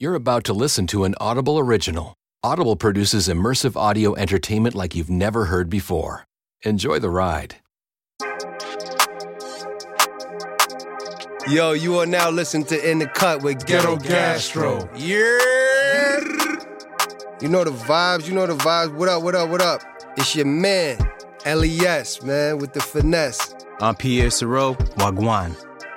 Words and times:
You're 0.00 0.14
about 0.14 0.44
to 0.44 0.52
listen 0.52 0.86
to 0.88 1.02
an 1.02 1.16
Audible 1.20 1.58
original. 1.58 2.14
Audible 2.44 2.76
produces 2.76 3.26
immersive 3.26 3.74
audio 3.74 4.14
entertainment 4.14 4.76
like 4.76 4.94
you've 4.94 5.10
never 5.10 5.46
heard 5.46 5.68
before. 5.68 6.24
Enjoy 6.62 7.00
the 7.00 7.10
ride. 7.10 7.56
Yo, 11.48 11.72
you 11.72 11.98
are 11.98 12.06
now 12.06 12.30
listening 12.30 12.64
to 12.66 12.88
In 12.88 13.00
the 13.00 13.08
Cut 13.08 13.42
with 13.42 13.66
Ghetto, 13.66 13.96
Gastro. 13.96 14.88
Yeah. 14.94 16.20
You 17.40 17.48
know 17.48 17.64
the 17.64 17.72
vibes, 17.72 18.28
you 18.28 18.34
know 18.34 18.46
the 18.46 18.54
vibes. 18.54 18.94
What 18.94 19.08
up, 19.08 19.24
what 19.24 19.34
up, 19.34 19.50
what 19.50 19.60
up? 19.60 19.82
It's 20.16 20.36
your 20.36 20.46
man, 20.46 20.98
LES, 21.44 22.22
man, 22.22 22.58
with 22.58 22.72
the 22.72 22.80
finesse. 22.80 23.52
I'm 23.80 23.96
Pierre 23.96 24.28
Serrao, 24.28 24.76
Wagwan. 24.94 25.56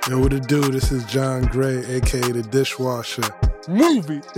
Yo, 0.09 0.19
what 0.19 0.33
it 0.33 0.47
do? 0.47 0.59
This 0.71 0.91
is 0.91 1.05
Jon 1.05 1.43
Gray, 1.43 1.85
aka 1.85 2.31
the 2.31 2.41
dishwasher. 2.41 3.21
Movie. 3.67 4.19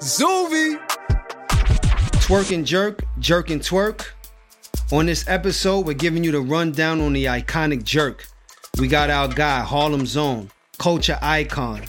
Zuvi. 0.00 0.78
Twerk 2.24 2.54
and 2.54 2.66
jerk, 2.66 3.02
jerk 3.18 3.50
and 3.50 3.60
twerk. 3.60 4.06
On 4.92 5.06
this 5.06 5.26
episode, 5.28 5.86
we're 5.86 5.92
giving 5.92 6.24
you 6.24 6.32
the 6.32 6.40
rundown 6.40 7.00
on 7.00 7.12
the 7.12 7.26
iconic 7.26 7.84
jerk. 7.84 8.26
We 8.78 8.88
got 8.88 9.10
our 9.10 9.28
guy, 9.28 9.60
Harlem 9.60 10.06
Zone, 10.06 10.50
culture 10.78 11.18
icon, 11.20 11.82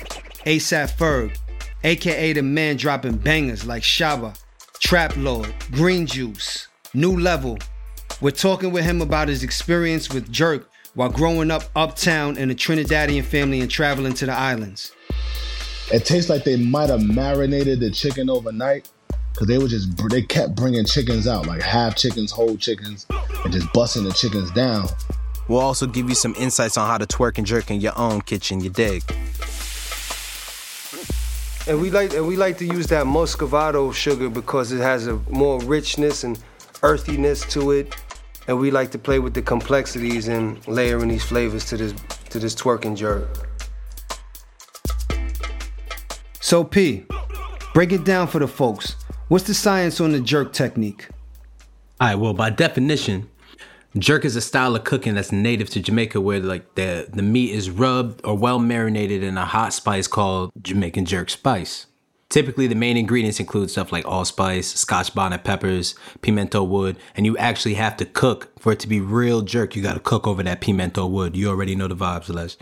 A$AP 0.45 0.89
Ferg, 0.97 1.37
aka 1.83 2.33
the 2.33 2.41
man 2.41 2.75
dropping 2.75 3.17
bangers 3.17 3.65
like 3.65 3.83
Shabba, 3.83 4.37
Trap 4.79 5.15
Lord, 5.15 5.53
Green 5.71 6.05
Juice, 6.05 6.67
New 6.93 7.17
Level. 7.17 7.57
We're 8.19 8.31
talking 8.31 8.71
with 8.71 8.83
him 8.83 9.01
about 9.01 9.29
his 9.29 9.43
experience 9.43 10.09
with 10.09 10.31
jerk 10.31 10.69
while 10.95 11.09
growing 11.09 11.51
up 11.51 11.63
uptown 11.75 12.37
in 12.37 12.51
a 12.51 12.55
Trinidadian 12.55 13.23
family 13.23 13.61
and 13.61 13.71
traveling 13.71 14.13
to 14.15 14.25
the 14.25 14.33
islands. 14.33 14.91
It 15.91 16.05
tastes 16.05 16.29
like 16.29 16.43
they 16.43 16.55
might 16.55 16.89
have 16.89 17.01
marinated 17.01 17.79
the 17.79 17.89
chicken 17.89 18.29
overnight 18.29 18.87
because 19.31 19.47
they 19.47 19.57
were 19.57 19.67
just 19.67 19.89
they 20.09 20.21
kept 20.21 20.55
bringing 20.55 20.85
chickens 20.85 21.27
out 21.27 21.47
like 21.47 21.63
half 21.63 21.95
chickens, 21.95 22.31
whole 22.31 22.57
chickens, 22.57 23.07
and 23.43 23.51
just 23.51 23.73
busting 23.73 24.03
the 24.03 24.11
chickens 24.13 24.51
down. 24.51 24.87
We'll 25.47 25.61
also 25.61 25.87
give 25.87 26.07
you 26.07 26.13
some 26.13 26.35
insights 26.37 26.77
on 26.77 26.87
how 26.87 26.99
to 26.99 27.07
twerk 27.07 27.39
and 27.39 27.47
jerk 27.47 27.71
in 27.71 27.81
your 27.81 27.97
own 27.97 28.21
kitchen, 28.21 28.61
you 28.61 28.69
dig? 28.69 29.01
And 31.67 31.81
we 31.81 31.89
like 31.89 32.13
and 32.13 32.27
we 32.27 32.35
like 32.35 32.59
to 32.59 32.65
use 32.65 32.85
that 32.87 33.05
muscovado 33.05 33.91
sugar 33.91 34.29
because 34.29 34.71
it 34.71 34.81
has 34.81 35.07
a 35.07 35.15
more 35.31 35.59
richness 35.61 36.23
and 36.23 36.37
earthiness 36.83 37.41
to 37.53 37.71
it. 37.71 37.95
And 38.47 38.59
we 38.59 38.69
like 38.69 38.91
to 38.91 38.99
play 38.99 39.17
with 39.17 39.33
the 39.33 39.41
complexities 39.41 40.27
and 40.27 40.65
layering 40.67 41.09
these 41.09 41.23
flavors 41.23 41.65
to 41.65 41.77
this 41.77 41.95
to 42.29 42.37
this 42.37 42.53
twerk 42.53 42.85
and 42.85 42.95
jerk. 42.95 43.48
So, 46.49 46.63
P, 46.63 47.05
break 47.75 47.91
it 47.91 48.03
down 48.03 48.25
for 48.25 48.39
the 48.39 48.47
folks. 48.47 48.95
What's 49.27 49.45
the 49.45 49.53
science 49.53 50.01
on 50.01 50.13
the 50.13 50.19
jerk 50.19 50.51
technique? 50.51 51.07
All 52.01 52.07
right, 52.07 52.15
well, 52.15 52.33
by 52.33 52.49
definition, 52.49 53.29
jerk 53.99 54.25
is 54.25 54.35
a 54.35 54.41
style 54.41 54.75
of 54.75 54.83
cooking 54.83 55.13
that's 55.13 55.31
native 55.31 55.69
to 55.69 55.79
Jamaica 55.79 56.19
where 56.19 56.39
like 56.39 56.73
the, 56.73 57.07
the 57.13 57.21
meat 57.21 57.51
is 57.51 57.69
rubbed 57.69 58.25
or 58.25 58.35
well 58.35 58.57
marinated 58.57 59.21
in 59.21 59.37
a 59.37 59.45
hot 59.45 59.73
spice 59.73 60.07
called 60.07 60.49
Jamaican 60.59 61.05
jerk 61.05 61.29
spice. 61.29 61.85
Typically, 62.29 62.65
the 62.65 62.73
main 62.73 62.97
ingredients 62.97 63.39
include 63.39 63.69
stuff 63.69 63.91
like 63.91 64.07
allspice, 64.07 64.73
scotch 64.73 65.13
bonnet 65.13 65.43
peppers, 65.43 65.93
pimento 66.21 66.63
wood, 66.63 66.97
and 67.15 67.27
you 67.27 67.37
actually 67.37 67.75
have 67.75 67.95
to 67.97 68.05
cook 68.05 68.51
for 68.57 68.71
it 68.71 68.79
to 68.79 68.87
be 68.87 68.99
real 68.99 69.43
jerk. 69.43 69.75
You 69.75 69.83
got 69.83 69.93
to 69.93 69.99
cook 69.99 70.25
over 70.25 70.41
that 70.41 70.61
pimento 70.61 71.05
wood. 71.05 71.35
You 71.35 71.49
already 71.49 71.75
know 71.75 71.87
the 71.87 71.95
vibes, 71.95 72.27
Les. 72.27 72.57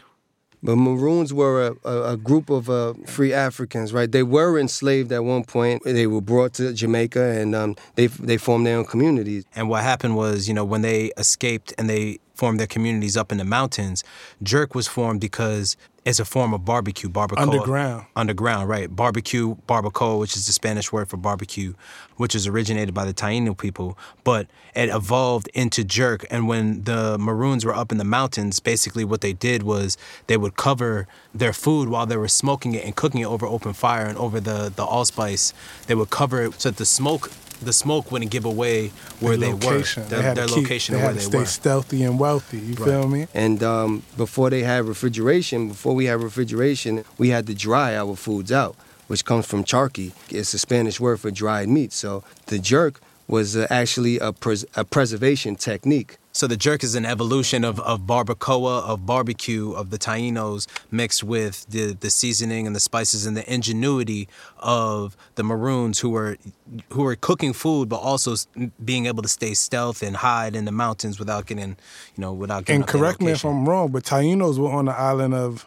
But 0.67 0.75
Maroons 0.75 1.33
were 1.33 1.67
a, 1.67 1.89
a, 1.89 2.11
a 2.11 2.17
group 2.17 2.49
of 2.49 2.69
uh, 2.69 2.93
free 3.05 3.31
Africans, 3.31 3.93
right? 3.93 4.11
They 4.11 4.21
were 4.21 4.59
enslaved 4.59 5.13
at 5.13 5.23
one 5.23 5.45
point. 5.45 5.81
They 5.85 6.07
were 6.07 6.19
brought 6.19 6.55
to 6.55 6.73
Jamaica, 6.73 7.23
and 7.23 7.55
um, 7.55 7.77
they 7.95 8.07
they 8.07 8.35
formed 8.35 8.65
their 8.65 8.77
own 8.77 8.83
communities. 8.83 9.45
And 9.55 9.69
what 9.69 9.83
happened 9.83 10.17
was, 10.17 10.49
you 10.49 10.53
know, 10.53 10.65
when 10.65 10.81
they 10.81 11.13
escaped 11.15 11.73
and 11.77 11.89
they 11.89 12.19
formed 12.35 12.59
their 12.59 12.67
communities 12.67 13.15
up 13.15 13.31
in 13.31 13.37
the 13.37 13.45
mountains, 13.45 14.03
jerk 14.43 14.75
was 14.75 14.89
formed 14.89 15.21
because 15.21 15.77
it's 16.07 16.21
a 16.21 16.25
form 16.25 16.53
of 16.53 16.63
barbecue, 16.63 17.09
barbacoa. 17.09 17.41
Underground. 17.41 18.05
Underground, 18.15 18.69
right. 18.69 18.95
Barbecue, 18.95 19.55
barbacoa, 19.67 20.17
which 20.17 20.37
is 20.37 20.47
the 20.47 20.53
Spanish 20.53 20.89
word 20.89 21.09
for 21.09 21.17
barbecue, 21.17 21.73
which 22.15 22.33
is 22.33 22.47
originated 22.47 22.93
by 22.93 23.03
the 23.03 23.13
Taino 23.13 23.57
people, 23.57 23.97
but 24.23 24.47
it 24.73 24.87
evolved 24.87 25.49
into 25.53 25.83
jerk. 25.83 26.25
And 26.29 26.47
when 26.47 26.83
the 26.83 27.17
Maroons 27.17 27.65
were 27.65 27.75
up 27.75 27.91
in 27.91 27.97
the 27.97 28.05
mountains, 28.05 28.61
basically 28.61 29.03
what 29.03 29.19
they 29.19 29.33
did 29.33 29.63
was 29.63 29.97
they 30.27 30.37
would 30.37 30.55
cover 30.55 31.09
their 31.35 31.51
food 31.51 31.89
while 31.89 32.05
they 32.05 32.15
were 32.15 32.29
smoking 32.29 32.73
it 32.73 32.85
and 32.85 32.95
cooking 32.95 33.19
it 33.19 33.27
over 33.27 33.45
open 33.45 33.73
fire 33.73 34.05
and 34.05 34.17
over 34.17 34.39
the, 34.39 34.71
the 34.73 34.85
allspice. 34.85 35.53
They 35.87 35.95
would 35.95 36.09
cover 36.09 36.43
it 36.43 36.61
so 36.61 36.69
that 36.69 36.77
the 36.77 36.85
smoke 36.85 37.31
the 37.61 37.73
smoke 37.73 38.11
wouldn't 38.11 38.31
give 38.31 38.45
away 38.45 38.89
where 39.19 39.35
Their 39.37 39.53
they 39.55 39.67
location. 39.67 40.03
were. 40.03 40.09
They 40.09 40.15
Their, 40.15 40.23
had 40.23 40.37
their 40.37 40.47
keep- 40.47 40.57
location 40.57 40.93
they 40.95 40.99
of 41.01 41.05
where 41.05 41.13
to 41.13 41.19
they 41.19 41.25
stay 41.25 41.37
were. 41.39 41.45
stealthy 41.45 42.03
and 42.03 42.19
wealthy. 42.19 42.59
You 42.59 42.75
feel 42.75 43.07
me? 43.07 43.27
And 43.33 43.63
um, 43.63 44.03
before 44.15 44.49
they 44.49 44.63
had 44.63 44.85
refrigeration, 44.85 45.67
before 45.69 45.95
we 45.95 46.05
had 46.05 46.21
refrigeration, 46.21 47.03
we 47.17 47.29
had 47.29 47.47
to 47.47 47.53
dry 47.55 47.95
our 47.95 48.15
foods 48.15 48.51
out, 48.51 48.75
which 49.07 49.25
comes 49.25 49.45
from 49.45 49.63
charqui. 49.63 50.11
It's 50.29 50.53
a 50.53 50.59
Spanish 50.59 50.99
word 50.99 51.19
for 51.19 51.31
dried 51.31 51.69
meat. 51.69 51.93
So 51.93 52.23
the 52.47 52.59
jerk 52.59 52.99
was 53.27 53.55
uh, 53.57 53.67
actually 53.69 54.19
a, 54.19 54.31
pres- 54.33 54.65
a 54.75 54.85
preservation 54.85 55.55
technique. 55.55 56.17
So 56.37 56.45
the 56.45 56.55
jerk 56.55 56.83
is 56.83 56.93
an 56.93 57.03
evolution 57.03 57.63
of, 57.63 57.79
of 57.79 58.01
barbacoa, 58.01 58.83
of 58.83 59.07
barbecue, 59.07 59.71
of 59.71 59.89
the 59.89 59.97
Tainos 59.97 60.67
mixed 60.91 61.23
with 61.23 61.65
the, 61.67 61.93
the 61.99 62.11
seasoning 62.11 62.67
and 62.67 62.75
the 62.75 62.79
spices 62.79 63.25
and 63.25 63.35
the 63.35 63.51
ingenuity 63.51 64.29
of 64.59 65.17
the 65.33 65.41
Maroons 65.41 65.97
who 65.97 66.11
were 66.11 66.37
who 66.89 67.01
were 67.01 67.15
cooking 67.15 67.53
food, 67.53 67.89
but 67.89 67.95
also 67.95 68.35
being 68.85 69.07
able 69.07 69.23
to 69.23 69.27
stay 69.27 69.55
stealth 69.55 70.03
and 70.03 70.17
hide 70.17 70.55
in 70.55 70.65
the 70.65 70.71
mountains 70.71 71.17
without 71.17 71.47
getting, 71.47 71.69
you 71.69 72.21
know, 72.21 72.33
without 72.33 72.65
getting. 72.65 72.81
And 72.83 72.87
correct 72.87 73.19
me 73.19 73.31
if. 73.31 73.43
I'm 73.43 73.67
wrong, 73.67 73.91
but 73.91 74.03
Tainos 74.03 74.59
were 74.59 74.69
on 74.69 74.85
the 74.85 74.95
island 74.95 75.33
of 75.33 75.65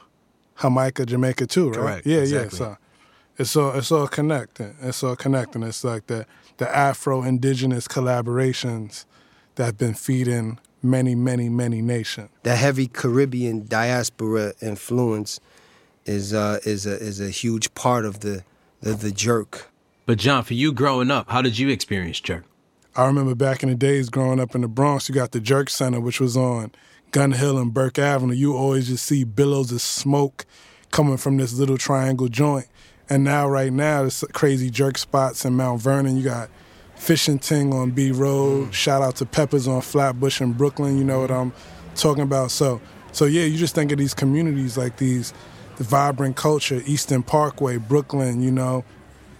Jamaica, 0.62 1.04
Jamaica 1.04 1.48
too, 1.48 1.70
right? 1.70 1.74
Correct, 1.80 2.06
Yeah, 2.06 2.18
exactly. 2.18 2.60
yeah. 2.60 2.74
So 2.74 2.78
it's 3.38 3.56
all 3.56 3.72
it's 3.72 3.90
all 3.90 4.06
connecting. 4.06 4.76
It's 4.80 5.02
all 5.02 5.16
connecting. 5.16 5.64
It's 5.64 5.82
like 5.82 6.06
the 6.06 6.26
the 6.58 6.68
Afro 6.72 7.24
indigenous 7.24 7.88
collaborations 7.88 9.04
that 9.60 9.66
have 9.66 9.78
been 9.78 9.92
feeding 9.92 10.58
many, 10.82 11.14
many, 11.14 11.50
many 11.50 11.82
nations. 11.82 12.30
The 12.44 12.56
heavy 12.56 12.86
Caribbean 12.86 13.66
diaspora 13.66 14.54
influence 14.62 15.38
is 16.06 16.32
uh, 16.32 16.60
is 16.64 16.86
a 16.86 16.92
is 16.98 17.20
a 17.20 17.28
huge 17.28 17.74
part 17.74 18.06
of 18.06 18.20
the 18.20 18.42
the, 18.80 18.94
the 18.94 19.10
jerk. 19.10 19.70
But 20.06 20.16
Jon, 20.16 20.44
for 20.44 20.54
you 20.54 20.72
growing 20.72 21.10
up, 21.10 21.28
how 21.28 21.42
did 21.42 21.58
you 21.58 21.68
experience 21.68 22.20
jerk? 22.20 22.44
I 22.96 23.04
remember 23.04 23.34
back 23.34 23.62
in 23.62 23.68
the 23.68 23.74
days 23.74 24.08
growing 24.08 24.40
up 24.40 24.54
in 24.54 24.62
the 24.62 24.68
Bronx, 24.68 25.10
you 25.10 25.14
got 25.14 25.32
the 25.32 25.40
Jerk 25.40 25.68
Center, 25.68 26.00
which 26.00 26.20
was 26.20 26.38
on 26.38 26.72
Gun 27.10 27.32
Hill 27.32 27.58
and 27.58 27.72
Burke 27.74 27.98
Avenue. 27.98 28.34
You 28.34 28.56
always 28.56 28.88
just 28.88 29.04
see 29.04 29.24
billows 29.24 29.70
of 29.72 29.82
smoke 29.82 30.46
coming 30.90 31.18
from 31.18 31.36
this 31.36 31.52
little 31.52 31.76
triangle 31.76 32.28
joint. 32.28 32.66
And 33.10 33.24
now, 33.24 33.46
right 33.46 33.72
now, 33.72 34.00
there's 34.00 34.24
crazy 34.32 34.70
jerk 34.70 34.96
spots 34.96 35.44
in 35.44 35.54
Mount 35.54 35.82
Vernon. 35.82 36.16
You 36.16 36.24
got 36.24 36.48
Fishing 37.00 37.38
Ting 37.38 37.72
on 37.72 37.90
B 37.90 38.12
Road. 38.12 38.68
Mm. 38.68 38.72
Shout 38.72 39.02
out 39.02 39.16
to 39.16 39.26
Peppers 39.26 39.66
on 39.66 39.80
Flatbush 39.80 40.40
in 40.40 40.52
Brooklyn. 40.52 40.98
You 40.98 41.04
know 41.04 41.20
what 41.20 41.30
I'm 41.30 41.52
talking 41.94 42.22
about. 42.22 42.50
So, 42.50 42.80
so 43.12 43.24
yeah, 43.24 43.44
you 43.44 43.56
just 43.56 43.74
think 43.74 43.90
of 43.90 43.98
these 43.98 44.12
communities 44.12 44.76
like 44.76 44.98
these, 44.98 45.32
the 45.76 45.84
vibrant 45.84 46.36
culture, 46.36 46.82
Eastern 46.84 47.22
Parkway, 47.22 47.78
Brooklyn. 47.78 48.42
You 48.42 48.50
know, 48.50 48.84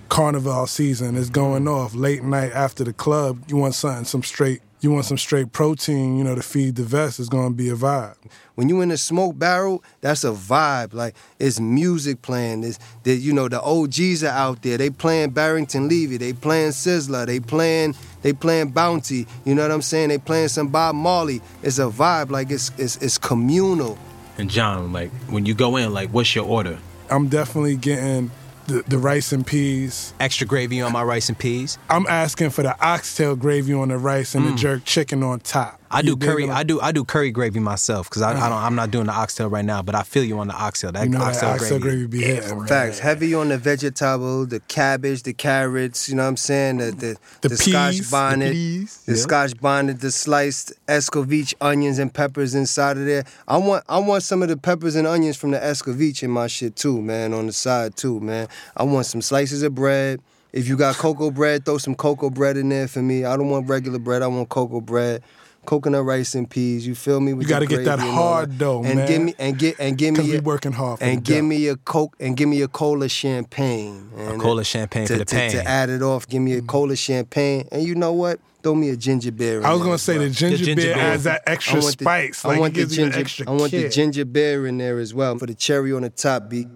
carnival 0.08 0.66
season 0.66 1.16
is 1.16 1.28
going 1.28 1.68
off 1.68 1.94
late 1.94 2.24
night 2.24 2.50
after 2.52 2.82
the 2.82 2.92
club 2.92 3.44
you 3.46 3.56
want 3.56 3.74
something 3.74 4.04
some 4.04 4.22
straight 4.22 4.60
you 4.80 4.90
want 4.90 5.04
some 5.04 5.18
straight 5.18 5.52
protein 5.52 6.16
you 6.16 6.24
know 6.24 6.34
to 6.34 6.42
feed 6.42 6.76
the 6.76 6.82
vest 6.82 7.20
is 7.20 7.28
going 7.28 7.48
to 7.48 7.54
be 7.54 7.68
a 7.68 7.74
vibe 7.74 8.16
When 8.54 8.68
you 8.68 8.80
in 8.82 8.90
a 8.90 8.96
smoke 8.96 9.38
barrel, 9.38 9.82
that's 10.02 10.22
a 10.22 10.32
vibe. 10.32 10.92
Like 10.92 11.14
it's 11.38 11.58
music 11.58 12.20
playing. 12.20 12.62
It's 12.64 12.78
that 13.04 13.16
you 13.16 13.32
know 13.32 13.48
the 13.48 13.62
OGs 13.62 14.22
are 14.22 14.28
out 14.28 14.62
there. 14.62 14.76
They 14.76 14.90
playing 14.90 15.30
Barrington 15.30 15.88
Levy. 15.88 16.18
They 16.18 16.34
playing 16.34 16.72
Sizzla. 16.72 17.24
They 17.24 17.40
playing 17.40 17.94
they 18.22 18.34
playing 18.34 18.72
Bounty. 18.72 19.26
You 19.46 19.54
know 19.54 19.62
what 19.62 19.70
I'm 19.70 19.82
saying? 19.82 20.10
They 20.10 20.18
playing 20.18 20.48
some 20.48 20.68
Bob 20.68 20.94
Marley. 20.94 21.40
It's 21.62 21.78
a 21.78 21.88
vibe. 21.88 22.30
Like 22.30 22.50
it's 22.50 22.70
it's, 22.76 22.96
it's 22.96 23.16
communal. 23.16 23.96
And 24.36 24.50
Jon, 24.50 24.92
like 24.92 25.10
when 25.30 25.46
you 25.46 25.54
go 25.54 25.76
in, 25.76 25.94
like 25.94 26.10
what's 26.10 26.34
your 26.34 26.44
order? 26.46 26.78
i'm 27.10 27.28
definitely 27.28 27.76
getting 27.76 28.30
the, 28.70 28.82
the 28.88 28.98
rice 28.98 29.32
and 29.32 29.46
peas. 29.46 30.14
Extra 30.20 30.46
gravy 30.46 30.80
on 30.80 30.92
my 30.92 31.02
rice 31.02 31.28
and 31.28 31.38
peas. 31.38 31.78
i'm 31.88 32.06
asking 32.06 32.50
for 32.50 32.62
the 32.62 32.80
oxtail 32.84 33.36
gravy 33.36 33.72
on 33.72 33.88
the 33.88 33.98
rice 33.98 34.34
and 34.34 34.46
the 34.46 34.50
mm. 34.50 34.56
jerk 34.56 34.84
chicken 34.84 35.22
on 35.22 35.40
top 35.40 35.79
I 35.90 36.02
do 36.02 36.16
curry. 36.16 36.48
I 36.48 36.62
do. 36.62 36.80
I 36.80 36.92
do 36.92 37.04
curry 37.04 37.30
gravy 37.30 37.58
myself 37.58 38.08
because 38.08 38.22
I, 38.22 38.30
I 38.30 38.34
uh-huh. 38.34 38.48
don't. 38.48 38.58
I'm 38.58 38.74
not 38.76 38.90
doing 38.90 39.06
the 39.06 39.12
oxtail 39.12 39.48
right 39.48 39.64
now. 39.64 39.82
But 39.82 39.94
I 39.96 40.02
feel 40.04 40.22
you 40.22 40.38
on 40.38 40.46
the 40.48 40.54
oxtail. 40.54 40.92
That 40.92 41.04
You 41.04 41.10
know 41.10 41.18
that 41.18 41.28
oxtail, 41.28 41.48
oxtail 41.50 41.78
gravy. 41.80 42.06
gravy 42.06 42.18
be 42.18 42.22
hitting. 42.22 42.58
man. 42.58 42.66
Facts. 42.68 42.98
Heavy 43.00 43.34
on 43.34 43.48
the 43.48 43.58
vegetable, 43.58 44.46
the 44.46 44.60
cabbage, 44.60 45.24
the 45.24 45.32
carrots, 45.32 46.08
you 46.08 46.14
know 46.14 46.22
what 46.22 46.28
I'm 46.28 46.36
saying? 46.36 46.78
The 46.78 46.90
the, 46.92 47.16
The 47.40 47.48
the, 47.48 47.56
peas, 47.56 47.62
scotch 47.62 47.96
the 47.98 48.08
bonnet. 48.10 48.52
peas, 48.52 49.02
The 49.06 49.12
yeah. 49.12 49.18
scotch 49.18 49.60
bonnet, 49.60 50.00
the 50.00 50.12
sliced 50.12 50.72
escovitch 50.86 51.54
onions 51.60 51.98
and 51.98 52.12
peppers 52.12 52.54
inside 52.54 52.96
of 52.96 53.06
there. 53.06 53.24
I 53.48 53.56
want 53.56 53.84
I 53.88 53.98
want 53.98 54.22
some 54.22 54.42
of 54.42 54.48
the 54.48 54.56
peppers 54.56 54.94
and 54.94 55.06
onions 55.06 55.36
from 55.36 55.50
the 55.50 55.58
escovitch 55.58 56.22
in 56.22 56.30
my 56.30 56.46
shit 56.46 56.76
too, 56.76 57.02
man, 57.02 57.34
on 57.34 57.46
the 57.46 57.52
side 57.52 57.96
too, 57.96 58.20
man. 58.20 58.46
I 58.76 58.84
want 58.84 59.06
some 59.06 59.22
slices 59.22 59.62
of 59.62 59.74
bread. 59.74 60.20
If 60.52 60.66
you 60.66 60.76
got 60.76 60.96
cocoa 60.96 61.30
bread, 61.30 61.64
throw 61.64 61.78
some 61.78 61.94
cocoa 61.94 62.30
bread 62.30 62.56
in 62.56 62.68
there 62.68 62.88
for 62.88 63.02
me. 63.02 63.24
I 63.24 63.36
don't 63.36 63.50
want 63.50 63.68
regular 63.68 63.98
bread. 64.00 64.22
I 64.22 64.26
want 64.26 64.48
cocoa 64.48 64.80
bread. 64.80 65.22
Coconut 65.66 66.04
rice 66.04 66.34
and 66.34 66.48
peas, 66.50 66.86
you 66.86 66.94
feel 66.94 67.20
me? 67.20 67.32
With 67.34 67.46
You 67.46 67.48
gotta 67.50 67.66
get 67.66 67.84
that 67.84 67.98
gravy 67.98 68.08
and 68.10 68.18
all 68.18 68.32
hard 68.32 68.58
dough, 68.58 68.82
and 68.82 68.96
man. 68.96 69.06
give 69.08 69.22
me 69.22 69.34
and 69.38 69.58
get 69.58 69.76
and 69.78 69.96
give 69.96 70.14
Cause 70.16 70.24
me 70.24 70.32
we 70.32 70.38
a- 70.38 70.42
working 70.42 70.72
hard 70.72 71.00
and 71.02 71.22
give 71.22 71.36
dough. 71.38 71.42
me 71.42 71.68
a 71.68 71.76
coke 71.76 72.16
and 72.18 72.36
give 72.36 72.48
me 72.48 72.62
a 72.62 72.68
cola 72.68 73.08
champagne. 73.08 74.10
man. 74.16 74.38
cola 74.40 74.64
champagne 74.64 75.06
to, 75.06 75.12
for 75.12 75.18
the 75.18 75.24
to- 75.26 75.36
pain. 75.36 75.50
To 75.52 75.62
add 75.68 75.90
it 75.90 76.02
off, 76.02 76.26
give 76.26 76.42
me 76.42 76.54
a 76.54 76.62
mm. 76.62 76.66
cola 76.66 76.96
champagne, 76.96 77.68
and 77.70 77.82
you 77.82 77.94
know 77.94 78.12
what? 78.12 78.40
Throw 78.62 78.74
me 78.74 78.88
a 78.90 78.96
ginger 78.96 79.32
beer. 79.32 79.60
in 79.60 79.64
I 79.64 79.70
was 79.72 79.80
there 79.80 79.86
gonna 79.86 79.98
say 79.98 80.18
well. 80.18 80.28
the 80.28 80.34
ginger, 80.34 80.56
ginger 80.64 80.74
beer 80.82 80.94
beer. 80.94 81.02
adds 81.04 81.24
that 81.24 81.42
I 81.46 81.50
extra 81.52 81.74
want 81.80 81.98
the- 81.98 82.04
spice. 82.04 82.44
I 82.44 82.58
want 82.58 82.60
it 82.60 82.62
the 82.74 82.80
gives 82.80 82.96
you 82.96 83.04
ginger. 83.04 83.16
an 83.16 83.20
extra 83.22 83.48
I 83.48 83.52
want 83.52 83.70
the 83.72 83.88
ginger 83.88 84.24
beer 84.24 84.66
in 84.66 84.78
there 84.78 84.98
as 84.98 85.14
well 85.14 85.38
for 85.38 85.46
the 85.46 85.54
cherry 85.54 85.92
on 85.92 86.02
the 86.02 86.10
top. 86.10 86.48
B. 86.48 86.66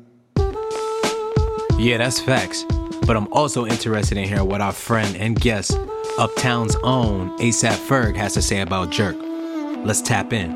Yeah, 1.78 1.98
that's 1.98 2.20
facts. 2.20 2.64
But 3.06 3.16
I'm 3.16 3.30
also 3.32 3.66
interested 3.66 4.16
in 4.16 4.28
hearing 4.28 4.46
what 4.48 4.60
our 4.60 4.72
friend 4.72 5.14
and 5.16 5.38
guest, 5.38 5.76
Uptown's 6.16 6.76
own 6.84 7.30
A$AP 7.40 7.78
Ferg, 7.80 8.14
has 8.14 8.34
to 8.34 8.42
say 8.42 8.60
about 8.60 8.90
Jerk. 8.90 9.16
Let's 9.84 10.00
tap 10.00 10.32
in. 10.32 10.52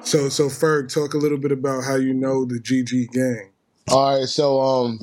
So, 0.00 0.30
so 0.30 0.46
Ferg, 0.46 0.92
talk 0.92 1.12
a 1.12 1.18
little 1.18 1.36
bit 1.36 1.52
about 1.52 1.84
how 1.84 1.96
you 1.96 2.14
know 2.14 2.46
the 2.46 2.58
GG 2.58 3.10
gang. 3.10 3.50
All 3.88 4.18
right, 4.18 4.26
so 4.26 4.60
um, 4.60 5.00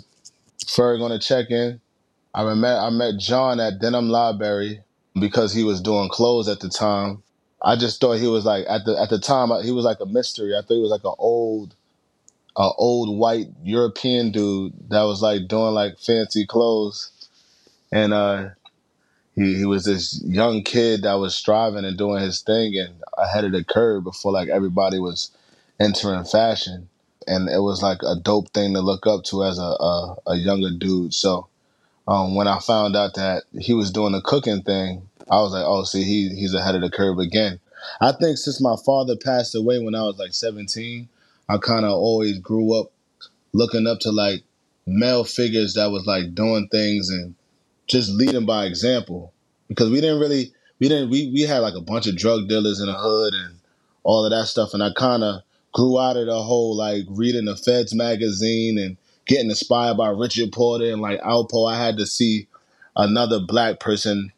Ferg 0.65 0.97
gonna 0.99 1.19
check 1.19 1.51
in. 1.51 1.79
I 2.33 2.51
met 2.55 2.79
I 2.79 2.89
met 2.89 3.19
Jon 3.19 3.59
at 3.59 3.79
Denham 3.79 4.09
Library 4.09 4.81
because 5.19 5.53
he 5.53 5.63
was 5.63 5.81
doing 5.81 6.09
clothes 6.09 6.47
at 6.47 6.59
the 6.59 6.69
time. 6.69 7.21
I 7.61 7.75
just 7.75 8.01
thought 8.01 8.13
he 8.13 8.27
was 8.27 8.45
like 8.45 8.65
at 8.67 8.85
the 8.85 8.99
at 8.99 9.11
the 9.11 9.19
time 9.19 9.51
he 9.63 9.71
was 9.71 9.85
like 9.85 9.99
a 10.01 10.07
mystery. 10.07 10.55
I 10.55 10.61
thought 10.61 10.73
he 10.73 10.81
was 10.81 10.89
like 10.89 11.03
an 11.03 11.13
old, 11.19 11.75
a 12.57 12.69
old 12.77 13.19
white 13.19 13.49
European 13.63 14.31
dude 14.31 14.73
that 14.89 15.03
was 15.03 15.21
like 15.21 15.47
doing 15.47 15.75
like 15.75 15.99
fancy 15.99 16.47
clothes, 16.47 17.11
and 17.91 18.13
uh, 18.13 18.49
he 19.35 19.55
he 19.55 19.65
was 19.65 19.85
this 19.85 20.21
young 20.23 20.63
kid 20.63 21.03
that 21.03 21.13
was 21.15 21.35
striving 21.35 21.85
and 21.85 21.97
doing 21.97 22.21
his 22.21 22.41
thing 22.41 22.77
and 22.77 22.93
ahead 23.17 23.45
of 23.45 23.51
the 23.51 23.63
curve 23.63 24.03
before 24.03 24.31
like 24.31 24.49
everybody 24.49 24.99
was 24.99 25.31
entering 25.79 26.23
fashion 26.23 26.89
and 27.27 27.49
it 27.49 27.59
was 27.61 27.81
like 27.81 27.99
a 28.03 28.15
dope 28.15 28.49
thing 28.49 28.73
to 28.73 28.81
look 28.81 29.07
up 29.07 29.23
to 29.25 29.43
as 29.43 29.57
a 29.57 29.61
a, 29.61 30.15
a 30.27 30.35
younger 30.35 30.71
dude. 30.71 31.13
So 31.13 31.47
um, 32.07 32.35
when 32.35 32.47
I 32.47 32.59
found 32.59 32.95
out 32.95 33.15
that 33.15 33.43
he 33.57 33.73
was 33.73 33.91
doing 33.91 34.13
the 34.13 34.21
cooking 34.21 34.61
thing, 34.61 35.07
I 35.29 35.41
was 35.41 35.53
like, 35.53 35.63
oh, 35.65 35.83
see, 35.83 36.03
he 36.03 36.29
he's 36.29 36.53
ahead 36.53 36.75
of 36.75 36.81
the 36.81 36.89
curve 36.89 37.19
again. 37.19 37.59
I 37.99 38.11
think 38.11 38.37
since 38.37 38.61
my 38.61 38.75
father 38.85 39.15
passed 39.15 39.55
away 39.55 39.79
when 39.79 39.95
I 39.95 40.03
was 40.03 40.17
like 40.17 40.33
17, 40.33 41.07
I 41.49 41.57
kind 41.57 41.85
of 41.85 41.91
always 41.91 42.39
grew 42.39 42.79
up 42.79 42.91
looking 43.51 43.87
up 43.87 43.99
to 44.01 44.11
like 44.11 44.43
male 44.85 45.23
figures 45.23 45.75
that 45.75 45.91
was 45.91 46.05
like 46.05 46.33
doing 46.33 46.67
things 46.69 47.09
and 47.09 47.35
just 47.87 48.09
leading 48.11 48.45
by 48.45 48.65
example. 48.65 49.33
Because 49.67 49.89
we 49.89 50.01
didn't 50.01 50.19
really 50.19 50.53
we 50.79 50.89
didn't 50.89 51.09
we 51.09 51.31
we 51.31 51.41
had 51.41 51.59
like 51.59 51.75
a 51.75 51.81
bunch 51.81 52.07
of 52.07 52.17
drug 52.17 52.47
dealers 52.47 52.79
in 52.79 52.87
the 52.87 52.93
hood 52.93 53.33
and 53.33 53.59
all 54.03 54.25
of 54.25 54.31
that 54.31 54.47
stuff. 54.47 54.73
And 54.73 54.83
I 54.83 54.91
kind 54.95 55.23
of 55.23 55.41
grew 55.73 55.99
out 55.99 56.17
of 56.17 56.27
the 56.27 56.41
whole 56.41 56.75
like 56.75 57.03
reading 57.09 57.45
the 57.45 57.55
Feds 57.55 57.93
magazine 57.93 58.77
and 58.77 58.97
getting 59.25 59.49
inspired 59.49 59.97
by 59.97 60.09
Richard 60.09 60.51
Porter 60.51 60.91
and 60.91 61.01
like 61.01 61.21
Alpo. 61.21 61.71
I 61.71 61.83
had 61.83 61.97
to 61.97 62.05
see 62.05 62.47
another 62.95 63.39
black 63.39 63.79
person 63.79 64.31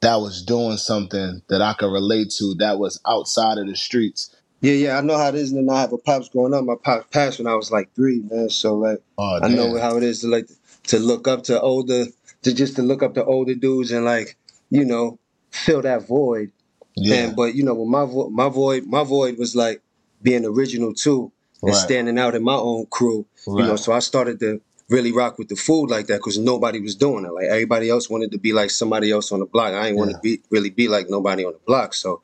that 0.00 0.16
was 0.16 0.42
doing 0.42 0.76
something 0.76 1.42
that 1.48 1.62
I 1.62 1.72
could 1.72 1.92
relate 1.92 2.30
to 2.38 2.54
that 2.58 2.78
was 2.78 3.00
outside 3.06 3.58
of 3.58 3.66
the 3.66 3.76
streets. 3.76 4.34
Yeah, 4.60 4.72
yeah, 4.72 4.98
I 4.98 5.00
know 5.00 5.18
how 5.18 5.28
it 5.28 5.34
is, 5.34 5.52
and 5.52 5.70
I 5.70 5.80
have 5.80 5.92
a 5.92 5.98
pops 5.98 6.28
growing 6.28 6.54
up. 6.54 6.64
My 6.64 6.76
pops 6.82 7.06
passed 7.10 7.38
when 7.38 7.46
I 7.46 7.54
was 7.54 7.70
like 7.70 7.92
three, 7.94 8.22
man. 8.30 8.48
So 8.48 8.74
like, 8.74 8.98
oh 9.18 9.40
I 9.42 9.48
know 9.48 9.78
how 9.78 9.96
it 9.96 10.02
is 10.02 10.20
to 10.20 10.28
like 10.28 10.48
to 10.84 10.98
look 10.98 11.28
up 11.28 11.44
to 11.44 11.60
older, 11.60 12.06
to 12.46 12.54
just 12.54 12.76
to 12.76 12.82
look 12.82 13.02
up 13.02 13.14
to 13.14 13.24
older 13.24 13.54
dudes 13.54 13.90
and 13.92 14.04
like, 14.04 14.36
you 14.70 14.84
know, 14.84 15.18
fill 15.50 15.82
that 15.82 16.06
void. 16.06 16.50
yeah 16.96 17.16
And 17.16 17.36
but 17.36 17.54
you 17.54 17.62
know, 17.64 17.74
with 17.74 17.88
my 17.88 18.04
vo- 18.04 18.30
my 18.30 18.48
void, 18.48 18.86
my 18.86 19.04
void 19.04 19.36
was 19.38 19.54
like 19.54 19.82
being 20.22 20.44
original 20.46 20.94
too, 20.94 21.30
and 21.62 21.72
Right. 21.72 21.76
standing 21.76 22.18
out 22.18 22.34
in 22.34 22.42
my 22.42 22.54
own 22.56 22.86
crew. 22.86 23.26
Right. 23.46 23.60
You 23.62 23.66
know, 23.68 23.76
so 23.76 23.92
I 23.92 23.98
started 24.00 24.40
to 24.40 24.60
really 24.88 25.12
rock 25.12 25.38
with 25.38 25.48
the 25.48 25.56
food 25.56 25.90
like 25.90 26.06
that 26.06 26.18
because 26.18 26.38
nobody 26.38 26.80
was 26.80 26.94
doing 26.94 27.24
it. 27.24 27.32
Like 27.32 27.46
everybody 27.46 27.90
else 27.90 28.08
wanted 28.08 28.30
to 28.32 28.38
be 28.38 28.52
like 28.52 28.70
somebody 28.70 29.10
else 29.10 29.32
on 29.32 29.40
the 29.40 29.46
block. 29.46 29.72
I 29.74 29.92
want 29.92 30.10
Yeah. 30.10 30.16
to 30.16 30.22
be 30.22 30.40
really 30.50 30.70
be 30.70 30.86
like 30.88 31.10
nobody 31.10 31.44
on 31.44 31.52
the 31.52 31.64
block. 31.66 31.92
So 31.94 32.22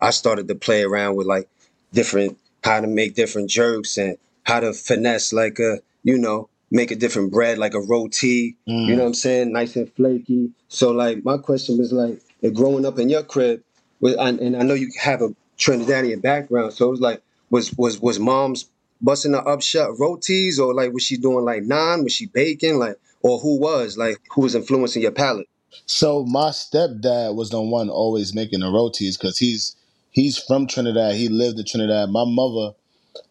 I 0.00 0.10
started 0.10 0.46
to 0.48 0.54
play 0.54 0.82
around 0.84 1.16
with 1.16 1.26
like 1.26 1.48
different 1.92 2.38
how 2.62 2.80
to 2.80 2.86
make 2.86 3.14
different 3.14 3.50
jerks 3.50 3.98
and 3.98 4.16
how 4.44 4.60
to 4.60 4.72
finesse 4.72 5.32
like 5.32 5.58
a 5.58 5.80
you 6.02 6.16
know 6.18 6.48
make 6.70 6.90
a 6.90 6.96
different 6.96 7.32
bread 7.32 7.58
like 7.58 7.74
a 7.74 7.80
roti. 7.80 8.56
Mm. 8.68 8.86
You 8.86 8.96
know 8.96 9.02
what 9.02 9.08
I'm 9.08 9.14
saying? 9.14 9.52
Nice 9.52 9.76
and 9.76 9.92
flaky. 9.94 10.50
So 10.68 10.90
like 10.90 11.24
my 11.24 11.38
question 11.38 11.78
was 11.78 11.92
like, 11.92 12.20
growing 12.54 12.84
up 12.84 12.98
in 12.98 13.08
your 13.08 13.22
crib, 13.22 13.62
and, 14.02 14.38
and 14.38 14.56
I 14.56 14.62
know 14.62 14.74
you 14.74 14.90
have 15.00 15.22
a 15.22 15.34
Trinidadian 15.58 16.20
background, 16.20 16.72
so 16.72 16.88
it 16.88 16.90
was 16.90 17.00
like, 17.00 17.22
was 17.50 17.72
was 17.76 18.00
was 18.00 18.18
mom's 18.18 18.66
busting 19.00 19.32
the 19.32 19.42
upshut 19.42 19.98
rotis 19.98 20.58
or 20.58 20.74
like 20.74 20.92
was 20.92 21.02
she 21.02 21.16
doing 21.16 21.44
like 21.44 21.62
naan? 21.62 22.02
Was 22.02 22.12
she 22.12 22.26
baking 22.26 22.78
like, 22.78 22.96
or 23.22 23.38
who 23.38 23.58
was 23.58 23.96
like 23.96 24.20
who 24.32 24.42
was 24.42 24.54
influencing 24.54 25.02
your 25.02 25.12
palate? 25.12 25.48
So 25.86 26.24
my 26.24 26.50
stepdad 26.50 27.34
was 27.34 27.50
the 27.50 27.60
one 27.60 27.90
always 27.90 28.34
making 28.34 28.60
the 28.60 28.70
rotis 28.70 29.16
because 29.16 29.38
he's 29.38 29.76
he's 30.10 30.38
from 30.38 30.66
Trinidad. 30.66 31.14
He 31.14 31.28
lived 31.28 31.58
in 31.58 31.64
Trinidad. 31.64 32.10
My 32.10 32.24
mother, 32.26 32.74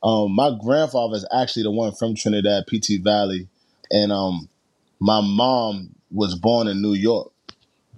um, 0.01 0.33
my 0.33 0.51
grandfather 0.62 1.15
is 1.15 1.27
actually 1.33 1.63
the 1.63 1.71
one 1.71 1.94
from 1.94 2.15
Trinidad, 2.15 2.65
PT 2.68 3.03
Valley, 3.03 3.47
and 3.91 4.12
um, 4.12 4.50
my 5.00 5.21
mom 5.21 5.95
was 6.12 6.35
born 6.35 6.68
in 6.68 6.81
New 6.81 6.94
York. 6.94 7.31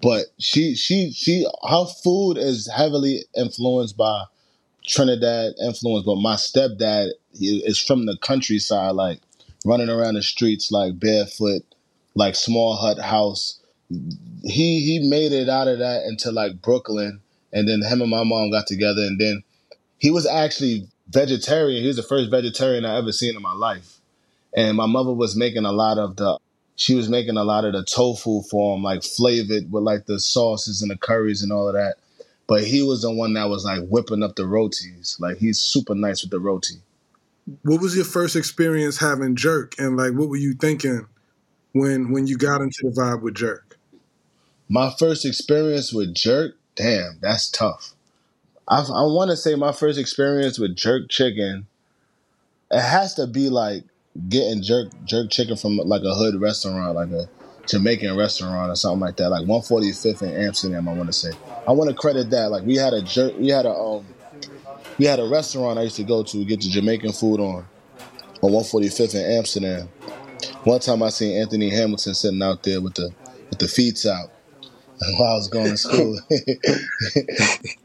But 0.02 0.26
she 0.40 0.76
she 0.76 1.12
she 1.12 1.48
her 1.68 1.86
food 2.04 2.38
is 2.38 2.70
heavily 2.72 3.24
influenced 3.36 3.98
by 3.98 4.26
Trinidad 4.86 5.54
influence. 5.62 6.06
But 6.06 6.18
my 6.18 6.36
stepdad 6.36 7.12
is 7.40 7.80
from 7.80 8.06
the 8.06 8.18
countryside, 8.22 8.94
like 8.94 9.20
running 9.66 9.90
around 9.90 10.16
the 10.16 10.22
streets 10.24 10.72
like 10.72 11.00
barefoot, 11.00 11.64
like 12.14 12.36
small 12.36 12.76
hut 12.76 13.00
house 13.00 13.60
he 13.90 14.80
he 14.80 15.00
made 15.08 15.32
it 15.32 15.50
out 15.50 15.68
of 15.68 15.80
that 15.80 16.04
into 16.06 16.32
like 16.32 16.62
Brooklyn, 16.62 17.22
and 17.54 17.68
then 17.68 17.82
him 17.82 18.02
and 18.02 18.10
my 18.10 18.24
mom 18.24 18.52
got 18.52 18.68
together, 18.68 19.02
and 19.02 19.20
then 19.20 19.44
he 19.98 20.12
was 20.12 20.26
actually 20.26 20.88
vegetarian. 21.08 21.82
He 21.82 21.88
was 21.88 21.98
the 21.98 22.04
first 22.04 22.30
vegetarian 22.30 22.86
I 22.86 22.98
ever 22.98 23.12
seen 23.12 23.36
in 23.36 23.42
my 23.42 23.54
life, 23.54 24.00
and 24.56 24.78
my 24.78 24.86
mother 24.86 25.14
was 25.14 25.36
making 25.36 25.66
a 25.66 25.72
lot 25.72 25.98
of 25.98 26.16
the. 26.16 26.40
She 26.78 26.94
was 26.94 27.08
making 27.08 27.38
a 27.38 27.44
lot 27.46 27.64
of 27.64 27.72
the 27.72 27.86
tofu 27.86 28.42
for 28.44 28.76
him, 28.76 28.84
like 28.84 29.04
flavored 29.04 29.72
with 29.72 29.84
like 29.84 30.08
the 30.08 30.20
sauces 30.20 30.82
and 30.82 30.92
the 30.92 30.98
curries 30.98 31.42
and 31.42 31.52
all 31.52 31.70
of 31.70 31.76
that. 31.76 31.96
But 32.48 32.66
he 32.66 32.84
was 32.84 33.02
the 33.02 33.12
one 33.12 33.34
that 33.34 33.50
was 33.50 33.64
like 33.64 33.88
whipping 33.88 34.24
up 34.24 34.36
the 34.36 34.46
rotis. 34.46 35.18
Like 35.20 35.38
he's 35.38 35.60
super 35.60 35.96
nice 35.96 36.22
with 36.22 36.32
the 36.32 36.40
roti. 36.40 36.76
What 37.64 37.80
was 37.80 37.96
your 37.96 38.06
first 38.06 38.36
experience 38.36 38.98
having 38.98 39.36
jerk, 39.36 39.76
and 39.78 39.96
like, 39.96 40.14
what 40.14 40.30
were 40.30 40.36
you 40.36 40.54
thinking 40.54 41.08
when 41.74 42.12
when 42.12 42.28
you 42.28 42.38
got 42.38 42.62
into 42.62 42.80
the 42.84 42.90
vibe 42.90 43.22
with 43.22 43.36
jerk? 43.36 43.78
My 44.68 44.92
first 44.98 45.26
experience 45.26 45.94
with 45.94 46.14
jerk, 46.14 46.56
damn, 46.76 47.20
that's 47.22 47.50
tough. 47.50 47.95
I, 48.68 48.80
I 48.80 49.04
want 49.04 49.30
to 49.30 49.38
say 49.38 49.56
my 49.56 49.72
first 49.72 50.00
experience 50.00 50.58
with 50.58 50.76
jerk 50.76 51.10
chicken, 51.10 51.68
it 52.72 52.82
has 52.82 53.14
to 53.16 53.28
be 53.28 53.50
like 53.50 53.84
getting 54.28 54.64
jerk 54.64 54.92
jerk 55.04 55.30
chicken 55.30 55.56
from 55.56 55.78
like 55.78 56.02
a 56.02 56.16
hood 56.16 56.40
restaurant, 56.42 56.96
like 56.96 57.12
a 57.12 57.30
Jamaican 57.68 58.18
restaurant 58.18 58.72
or 58.72 58.76
something 58.76 59.02
like 59.02 59.18
that, 59.18 59.30
like 59.30 59.46
145th 59.46 60.22
in 60.24 60.36
Amsterdam. 60.46 60.88
I 60.88 60.94
want 60.94 61.08
to 61.08 61.14
say. 61.14 61.32
I 61.68 61.72
want 61.74 61.90
to 61.90 61.96
credit 61.96 62.32
that. 62.32 62.50
Like 62.50 62.64
we 62.64 62.76
had 62.76 62.94
a 62.94 63.02
jerk, 63.02 63.34
we 63.38 63.50
had 63.50 63.66
a 63.66 63.72
um, 63.72 64.06
we 64.98 65.06
had 65.06 65.20
a 65.20 65.28
restaurant 65.28 65.78
I 65.78 65.84
used 65.84 65.98
to 65.98 66.04
go 66.04 66.24
to 66.24 66.46
get 66.46 66.62
the 66.62 66.70
Jamaican 66.70 67.12
food 67.14 67.40
on, 67.40 67.66
on 68.42 68.52
145th 68.52 69.14
in 69.14 69.32
Amsterdam. 69.38 69.90
One 70.64 70.80
time 70.80 71.04
I 71.04 71.10
seen 71.10 71.40
Anthony 71.40 71.70
Hamilton 71.70 72.16
sitting 72.16 72.42
out 72.42 72.64
there 72.64 72.82
with 72.82 72.96
the 72.96 73.12
with 73.52 73.60
the 73.60 73.68
feet 73.68 74.04
out 74.08 74.30
while 75.18 75.34
I 75.34 75.36
was 75.36 75.50
going 75.50 75.70
to 75.70 75.78
school. 75.78 76.20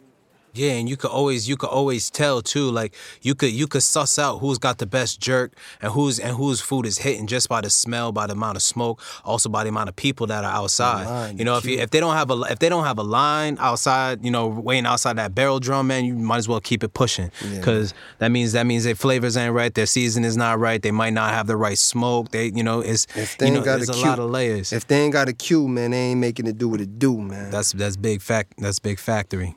Yeah, 0.52 0.72
and 0.72 0.88
you 0.88 0.96
could 0.96 1.10
always 1.10 1.48
you 1.48 1.56
could 1.56 1.70
always 1.70 2.10
tell 2.10 2.42
too. 2.42 2.70
Like 2.70 2.94
you 3.22 3.34
could 3.34 3.52
you 3.52 3.66
could 3.66 3.82
suss 3.82 4.18
out 4.18 4.38
who's 4.38 4.58
got 4.58 4.78
the 4.78 4.86
best 4.86 5.20
jerk 5.20 5.52
and 5.80 5.92
who's 5.92 6.18
and 6.18 6.36
whose 6.36 6.60
food 6.60 6.86
is 6.86 6.98
hitting 6.98 7.26
just 7.26 7.48
by 7.48 7.60
the 7.60 7.70
smell, 7.70 8.12
by 8.12 8.26
the 8.26 8.32
amount 8.32 8.56
of 8.56 8.62
smoke, 8.62 9.00
also 9.24 9.48
by 9.48 9.62
the 9.64 9.68
amount 9.70 9.88
of 9.88 9.96
people 9.96 10.26
that 10.28 10.44
are 10.44 10.52
outside. 10.52 11.06
line, 11.06 11.38
you 11.38 11.44
know, 11.44 11.56
if 11.56 11.64
you, 11.64 11.78
if 11.78 11.90
they 11.90 12.00
don't 12.00 12.14
have 12.14 12.30
a 12.30 12.40
if 12.50 12.58
they 12.58 12.68
don't 12.68 12.84
have 12.84 12.98
a 12.98 13.02
line 13.02 13.56
outside, 13.60 14.24
you 14.24 14.30
know, 14.30 14.48
waiting 14.48 14.86
outside 14.86 15.16
that 15.16 15.34
barrel 15.34 15.60
drum, 15.60 15.86
man, 15.86 16.04
you 16.04 16.14
might 16.14 16.38
as 16.38 16.48
well 16.48 16.60
keep 16.60 16.82
it 16.82 16.92
pushing 16.94 17.30
because 17.54 17.94
that 18.18 18.28
means 18.30 18.52
that 18.52 18.66
means 18.66 18.84
their 18.84 18.94
flavors 18.94 19.36
ain't 19.36 19.54
right, 19.54 19.74
their 19.74 19.86
season 19.86 20.24
is 20.24 20.36
not 20.36 20.58
right, 20.58 20.82
they 20.82 20.90
might 20.90 21.12
not 21.12 21.30
have 21.32 21.46
the 21.46 21.56
right 21.56 21.78
smoke. 21.78 22.30
They 22.30 22.46
you 22.46 22.62
know 22.64 22.80
it's 22.80 23.06
If 23.14 23.38
they 23.38 23.46
you 23.46 23.52
ain't 23.52 23.60
know 23.60 23.64
got 23.64 23.76
there's 23.76 23.88
a 23.88 23.92
a, 23.92 24.06
lot 24.08 24.18
of 24.18 24.30
layers. 24.30 24.72
If 24.72 24.86
they 24.86 25.00
ain't 25.02 25.12
got 25.12 25.28
a 25.28 25.32
cue, 25.32 25.68
man, 25.68 25.92
they 25.92 25.98
ain't 26.10 26.20
making 26.20 26.46
it 26.46 26.58
do 26.58 26.68
what 26.68 26.80
it 26.80 26.98
do, 26.98 27.18
man. 27.18 27.50
that's 27.50 27.72
that's 27.72 27.96
big 27.96 28.20
fact. 28.20 28.54
That's 28.58 28.78
big 28.78 28.98
factory. 28.98 29.56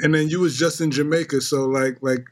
And 0.00 0.14
then 0.14 0.28
you 0.28 0.40
was 0.40 0.58
just 0.58 0.80
in 0.80 0.90
Jamaica, 0.90 1.40
so 1.40 1.64
like 1.66 1.98
like 2.02 2.26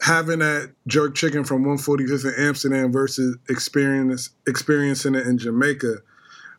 having 0.00 0.40
that 0.40 0.72
jerk 0.86 1.14
chicken 1.14 1.44
from 1.44 1.64
145th 1.64 2.36
in 2.36 2.44
Amsterdam 2.46 2.92
versus 2.92 3.36
experience 3.48 4.30
experiencing 4.46 5.14
it 5.14 5.26
in 5.26 5.38
Jamaica. 5.38 5.96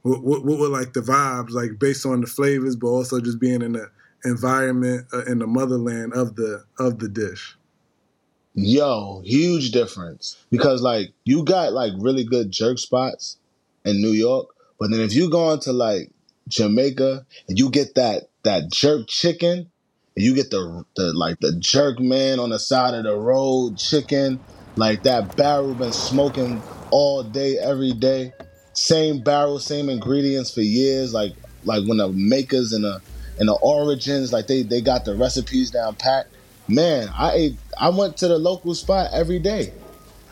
What, 0.02 0.24
what, 0.24 0.46
what 0.46 0.60
were 0.60 0.68
like 0.68 0.94
the 0.94 1.02
vibes, 1.02 1.50
like 1.50 1.80
based 1.80 2.06
on 2.06 2.22
the 2.22 2.28
flavors, 2.28 2.76
but 2.76 2.88
also 2.88 3.20
just 3.20 3.40
being 3.40 3.62
in 3.64 3.74
the 3.74 3.90
environment 4.24 5.08
uh, 5.14 5.26
in 5.26 5.40
the 5.40 5.48
motherland 5.48 6.14
of 6.14 6.36
the 6.36 6.64
of 6.80 7.00
the 7.00 7.10
dish. 7.10 7.56
Yo, 8.54 9.22
huge 9.26 9.72
difference. 9.72 10.38
Because 10.50 10.82
like 10.82 11.10
you 11.24 11.44
got 11.44 11.74
like 11.74 11.92
really 12.00 12.24
good 12.24 12.52
jerk 12.52 12.80
spots 12.80 13.38
in 13.84 14.02
New 14.02 14.12
York, 14.12 14.48
but 14.80 14.92
then 14.92 15.02
if 15.02 15.14
you 15.14 15.30
go 15.30 15.52
into 15.52 15.74
like 15.74 16.12
Jamaica 16.48 17.26
and 17.48 17.60
you 17.60 17.70
get 17.70 17.96
that 17.96 18.30
that 18.44 18.72
jerk 18.72 19.08
chicken, 19.08 19.70
you 20.16 20.34
get 20.34 20.50
the 20.50 20.86
the 20.96 21.14
like 21.14 21.40
the 21.40 21.54
jerk 21.60 22.00
man 22.00 22.40
on 22.40 22.50
the 22.50 22.60
side 22.60 22.94
of 22.94 23.04
the 23.04 23.16
road 23.16 23.78
chicken, 23.78 24.40
like 24.76 25.04
that 25.04 25.36
barrel 25.36 25.74
been 25.74 25.92
smoking 25.92 26.62
all 26.92 27.24
day, 27.24 27.58
every 27.58 27.94
day. 27.94 28.34
Same 28.74 29.22
barrel, 29.22 29.60
same 29.60 29.90
ingredients 29.90 30.54
for 30.54 30.62
years. 30.62 31.14
Like 31.14 31.34
like 31.66 31.86
when 31.88 31.98
the 31.98 32.10
makers 32.10 32.72
and 32.72 32.84
the 32.84 33.02
and 33.40 33.50
the 33.50 33.58
origins, 33.62 34.32
like 34.32 34.48
they 34.48 34.64
they 34.64 34.82
got 34.82 35.06
the 35.06 35.16
recipes 35.16 35.72
down 35.72 35.96
pat. 35.96 36.28
Man, 36.68 37.10
I 37.14 37.32
ate 37.34 37.56
I 37.80 37.90
went 37.90 38.18
to 38.18 38.28
the 38.28 38.38
local 38.38 38.74
spot 38.74 39.12
every 39.14 39.40
day. 39.40 39.74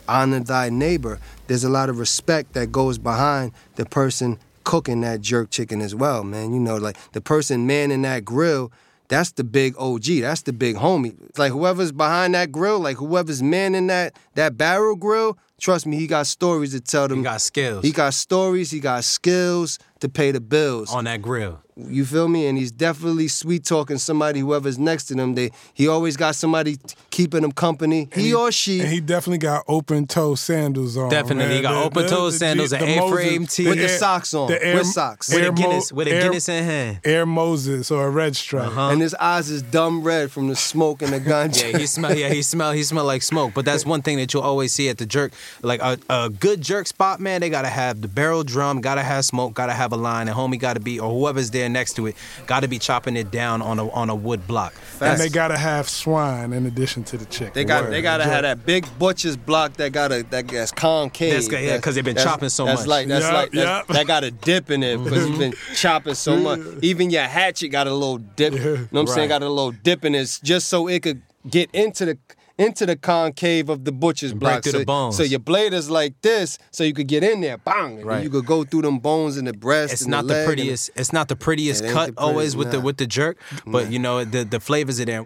honor 0.08 0.40
thy 0.40 0.70
neighbor. 0.70 1.20
There's 1.48 1.64
a 1.64 1.70
lot 1.70 1.90
of 1.90 2.00
respect 2.00 2.54
that 2.54 2.72
goes 2.72 2.98
behind 2.98 3.52
the 3.76 3.86
person 3.86 4.40
cooking 4.64 5.02
that 5.02 5.22
jerk 5.22 5.50
chicken 5.52 5.82
as 5.82 5.94
well, 5.94 6.24
man. 6.24 6.54
You 6.54 6.60
know, 6.60 6.78
like 6.78 6.98
the 7.12 7.22
person 7.22 7.68
manning 7.68 8.02
that 8.04 8.24
grill, 8.26 8.72
that's 9.14 9.32
the 9.32 9.44
big 9.44 9.76
OG. 9.78 10.06
That's 10.22 10.42
the 10.42 10.54
big 10.54 10.76
homie. 10.76 11.16
Like 11.38 11.52
whoever's 11.52 11.92
behind 11.92 12.34
that 12.34 12.52
grill, 12.52 12.80
like 12.80 12.98
whoever's 12.98 13.44
manning 13.44 13.88
that 13.88 14.18
that 14.36 14.58
barrel 14.58 14.96
grill, 14.96 15.38
trust 15.60 15.86
me, 15.86 15.98
he 15.98 16.08
got 16.08 16.28
stories 16.28 16.72
to 16.74 16.82
tell 16.82 17.08
them. 17.08 17.20
He 17.20 17.24
got 17.24 17.42
skills 17.42 17.84
He 17.84 17.92
got 17.92 18.14
stories, 18.14 18.72
he 18.72 18.80
got 18.80 19.04
skills 19.04 19.80
to 20.00 20.10
pay 20.10 20.32
the 20.32 20.42
bills. 20.42 20.94
on 20.94 21.06
that 21.06 21.22
grill. 21.22 21.60
You 21.76 22.06
feel 22.06 22.28
me? 22.28 22.46
And 22.46 22.56
he's 22.56 22.72
definitely 22.72 23.28
sweet 23.28 23.66
talking 23.66 23.98
somebody, 23.98 24.42
whoever's 24.42 24.78
next 24.78 25.06
to 25.06 25.16
them. 25.16 25.34
They 25.34 25.50
he 25.74 25.88
always 25.88 26.16
got 26.18 26.36
somebody 26.36 26.76
t- 26.76 26.94
keeping 27.10 27.44
him 27.44 27.52
company. 27.52 28.10
He, 28.14 28.32
or 28.32 28.52
she. 28.52 28.80
And 28.82 28.90
he 28.90 29.00
definitely 29.02 29.40
got 29.40 29.64
open 29.68 30.06
toe 30.06 30.36
sandals 30.36 30.98
on. 30.98 31.10
Definitely. 31.10 31.46
man. 31.46 31.56
He 31.56 31.62
got 31.64 31.84
open-toe 31.86 32.30
sandals, 32.30 32.70
G- 32.72 32.76
an 32.76 32.82
the 32.86 33.04
A-frame 33.04 33.42
Moses- 33.42 33.56
tee. 33.56 33.68
With 33.68 33.80
the 33.80 33.90
socks 33.90 34.36
on. 34.36 34.50
the 34.50 34.64
Air, 34.64 34.76
With 34.76 34.86
socks. 34.86 35.34
With 35.34 35.48
a 35.48 35.52
Guinness, 35.52 35.92
with 35.92 36.08
a 36.08 36.12
Guinness 36.12 36.48
in 36.48 36.64
hand. 36.64 37.00
Air 37.04 37.26
Moses 37.26 37.90
or 37.90 38.06
a 38.06 38.10
red 38.12 38.36
stripe. 38.36 38.68
Uh-huh. 38.68 38.90
and 38.90 39.02
his 39.02 39.16
eyes 39.16 39.50
is 39.50 39.64
dumb 39.64 40.04
red 40.04 40.30
from 40.32 40.50
the 40.50 40.56
smoke 40.56 41.02
and 41.02 41.12
the 41.12 41.20
ganja. 41.32 41.72
Yeah, 41.72 41.80
he 41.80 41.88
smell. 41.88 42.14
Yeah, 42.16 42.30
he 42.30 42.44
smell. 42.44 42.72
He 42.74 42.84
smell 42.84 43.06
like 43.06 43.24
smoke. 43.24 43.54
But 43.56 43.66
that's 43.66 43.84
one 43.84 44.04
thing 44.04 44.18
that 44.18 44.32
you'll 44.32 44.44
always 44.44 44.74
see 44.74 44.90
at 44.90 45.00
the 45.00 45.08
jerk. 45.08 45.32
Like 45.62 45.82
a, 45.82 45.98
a 46.10 46.30
good 46.30 46.62
jerk 46.62 46.88
spot, 46.88 47.20
man. 47.20 47.42
They 47.42 47.50
gotta 47.50 47.68
have 47.70 48.02
the 48.02 48.08
barrel 48.08 48.44
drum. 48.44 48.82
Gotta 48.82 49.04
have 49.04 49.26
smoke. 49.26 49.54
Gotta 49.54 49.74
have 49.74 49.92
a 49.94 49.98
line. 49.98 50.28
And 50.28 50.36
homie 50.38 50.60
gotta 50.60 50.80
be, 50.80 51.00
or 51.00 51.12
whoever's 51.12 51.52
there 51.52 51.70
next 51.70 51.94
to 51.94 52.08
it, 52.08 52.16
gotta 52.48 52.68
be 52.68 52.80
chopping 52.80 53.16
it 53.18 53.32
down 53.32 53.62
on 53.62 53.80
a 53.80 53.90
on 53.92 54.10
a 54.10 54.16
wood 54.16 54.48
block. 54.48 54.74
And 55.02 55.20
they 55.20 55.30
gotta 55.30 55.58
have 55.58 55.90
swine 55.90 56.54
in 56.54 56.66
addition 56.66 57.04
to 57.06 57.18
the 57.18 57.26
chicken. 57.26 57.52
They 57.54 57.64
got 57.66 57.90
they 57.90 58.02
gotta 58.02 58.24
have 58.24 58.44
that 58.44 58.66
big 58.66 58.86
butcher's 58.98 59.38
block 59.38 59.74
that 59.74 59.92
got 59.92 60.12
a 60.12 60.24
that 60.32 60.48
that's 60.48 60.72
concave. 60.72 61.34
That's 61.34 61.48
got- 61.48 61.62
yeah, 61.64 61.78
'cause 61.80 61.96
they've 61.96 62.04
been 62.06 62.16
chopping 62.16 62.50
so 62.50 62.66
that's 62.66 62.82
much. 62.82 62.88
Like 62.88 63.08
that's 63.08 63.26
Yup, 63.26 63.34
like 63.34 63.52
that's, 63.52 63.66
yup. 63.66 63.88
that 63.88 64.08
got 64.08 64.24
a 64.24 64.32
dip 64.32 64.72
in 64.72 64.84
it 64.84 65.04
because 65.04 65.28
you've 65.28 65.40
been 65.40 65.54
chopping 65.76 66.14
so 66.16 66.36
much. 66.38 66.60
Even 66.82 67.10
your 67.10 67.24
hatchet 67.24 67.70
got 67.70 67.88
a 67.88 67.94
little 67.94 68.18
dip. 68.18 68.54
You 68.54 68.60
know 68.60 68.88
what 68.92 69.00
I'm 69.02 69.08
saying? 69.08 69.30
Got 69.30 69.44
a 69.44 69.50
little 69.50 69.72
dip 69.72 70.06
in 70.06 70.16
it 70.16 70.40
just 70.44 70.68
so 70.70 70.88
it 70.88 71.02
could 71.04 71.22
get 71.50 71.70
into 71.74 72.06
the 72.06 72.18
into 72.58 72.86
the 72.86 72.96
concave 72.96 73.70
of 73.70 73.84
the 73.84 73.92
butcher's 73.92 74.32
break 74.34 74.40
block. 74.40 74.64
through 74.64 74.72
so, 74.74 74.80
the 74.80 74.86
bones. 74.86 75.18
so 75.18 75.24
your 75.24 75.40
blade 75.40 75.74
is 75.74 75.90
like 75.90 76.14
this, 76.22 76.58
so 76.72 76.84
you 76.84 76.94
could 76.94 77.08
get 77.08 77.24
in 77.24 77.42
there, 77.42 77.58
bang, 77.58 77.98
and 77.98 78.06
Right. 78.06 78.24
you 78.24 78.30
could 78.30 78.46
go 78.46 78.64
through 78.64 78.84
them 78.84 79.00
bones 79.00 79.38
in 79.38 79.46
the 79.46 79.54
breast. 79.54 79.94
It's 79.94 80.02
and 80.04 80.12
not 80.12 80.24
the, 80.24 80.28
the 80.28 80.34
leg 80.34 80.40
and- 80.40 80.48
prettiest. 80.48 80.90
It's 80.96 81.12
not 81.14 81.28
the 81.30 81.36
prettiest 81.36 81.84
cut 81.88 82.16
the 82.16 82.22
always 82.22 82.54
prettiest, 82.54 82.58
with 82.58 82.72
the 82.72 82.82
with 82.82 82.98
the 82.98 83.08
jerk. 83.08 83.38
But 83.66 83.92
you 83.92 84.00
know 84.00 84.24
the 84.24 84.44
the 84.44 84.60
flavors 84.60 85.00
are 85.00 85.06
there. 85.06 85.26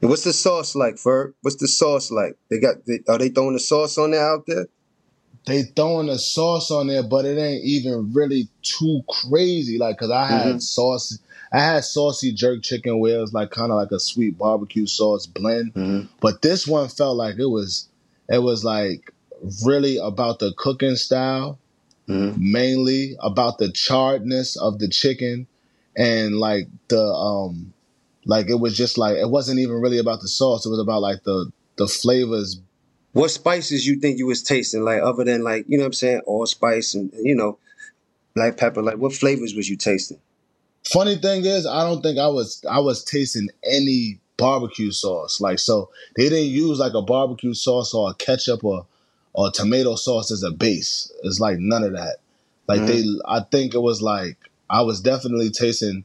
What's 0.00 0.24
the 0.24 0.32
sauce 0.32 0.74
like, 0.74 0.96
Ferg? 0.96 1.32
What's 1.40 1.56
the 1.56 1.68
sauce 1.68 2.10
like? 2.10 2.34
They 2.50 2.58
got 2.60 2.76
they, 2.86 3.00
are 3.08 3.18
they 3.18 3.28
throwing 3.30 3.54
the 3.54 3.60
sauce 3.60 3.96
on 3.96 4.10
there 4.10 4.20
out 4.26 4.44
there? 4.46 4.66
They 5.46 5.62
throwing 5.62 6.08
the 6.08 6.18
sauce 6.18 6.70
on 6.70 6.88
there, 6.88 7.04
but 7.04 7.24
it 7.24 7.38
ain't 7.38 7.64
even 7.64 8.12
really 8.12 8.48
too 8.62 9.02
crazy. 9.08 9.78
Like, 9.78 9.96
cause 9.96 10.10
I 10.10 10.26
had 10.26 10.46
mm-hmm. 10.46 10.58
sauce, 10.58 11.18
I 11.52 11.60
had 11.60 11.84
saucy 11.84 12.32
jerk 12.32 12.62
chicken 12.62 12.98
where 12.98 13.16
it 13.16 13.20
was 13.20 13.32
like 13.32 13.52
kind 13.52 13.70
of 13.70 13.76
like 13.76 13.92
a 13.92 14.00
sweet 14.00 14.36
barbecue 14.36 14.86
sauce 14.86 15.26
blend. 15.26 15.72
Mm-hmm. 15.74 16.06
But 16.20 16.42
this 16.42 16.66
one 16.66 16.88
felt 16.88 17.16
like 17.16 17.38
it 17.38 17.46
was, 17.46 17.88
it 18.28 18.42
was 18.42 18.64
like 18.64 19.12
really 19.64 19.98
about 19.98 20.40
the 20.40 20.52
cooking 20.56 20.96
style, 20.96 21.58
mm-hmm. 22.08 22.52
mainly 22.52 23.16
about 23.20 23.58
the 23.58 23.70
charredness 23.70 24.56
of 24.56 24.80
the 24.80 24.88
chicken, 24.88 25.46
and 25.96 26.38
like 26.38 26.66
the 26.88 27.00
um, 27.00 27.72
like 28.24 28.48
it 28.48 28.58
was 28.58 28.76
just 28.76 28.98
like 28.98 29.16
it 29.16 29.30
wasn't 29.30 29.60
even 29.60 29.80
really 29.80 29.98
about 29.98 30.20
the 30.20 30.28
sauce. 30.28 30.66
It 30.66 30.70
was 30.70 30.80
about 30.80 31.02
like 31.02 31.22
the 31.22 31.52
the 31.76 31.86
flavors 31.86 32.60
What 33.16 33.30
spices 33.30 33.86
you 33.86 33.98
think 33.98 34.18
you 34.18 34.26
was 34.26 34.42
tasting 34.42 34.82
like 34.82 35.00
other 35.00 35.24
than 35.24 35.42
like 35.42 35.64
you 35.68 35.78
know 35.78 35.84
what 35.84 35.86
I'm 35.86 35.92
saying 35.94 36.20
allspice 36.26 36.94
and 36.94 37.10
you 37.14 37.34
know 37.34 37.56
black 38.34 38.58
pepper? 38.58 38.82
Like 38.82 38.98
what 38.98 39.14
flavors 39.14 39.54
was 39.54 39.70
you 39.70 39.76
tasting? 39.78 40.18
Funny 40.84 41.16
thing 41.16 41.46
is, 41.46 41.66
I 41.66 41.84
don't 41.84 42.02
think 42.02 42.18
I 42.18 42.28
was 42.28 42.62
I 42.70 42.80
was 42.80 43.02
tasting 43.02 43.48
any 43.64 44.20
barbecue 44.36 44.90
sauce. 44.90 45.40
Like 45.40 45.58
so, 45.60 45.88
they 46.14 46.28
didn't 46.28 46.50
use 46.50 46.78
like 46.78 46.92
a 46.92 47.00
barbecue 47.00 47.54
sauce 47.54 47.94
or 47.94 48.10
a 48.10 48.14
ketchup 48.14 48.62
or 48.62 48.84
or 49.32 49.50
tomato 49.50 49.94
sauce 49.94 50.30
as 50.30 50.42
a 50.42 50.50
base. 50.50 51.10
It's 51.22 51.40
like 51.40 51.56
none 51.58 51.84
of 51.84 51.94
that. 51.94 52.16
Like 52.68 52.84
they, 52.84 53.02
I 53.26 53.40
think 53.40 53.72
it 53.74 53.80
was 53.80 54.02
like 54.02 54.36
I 54.68 54.82
was 54.82 55.00
definitely 55.00 55.48
tasting 55.48 56.04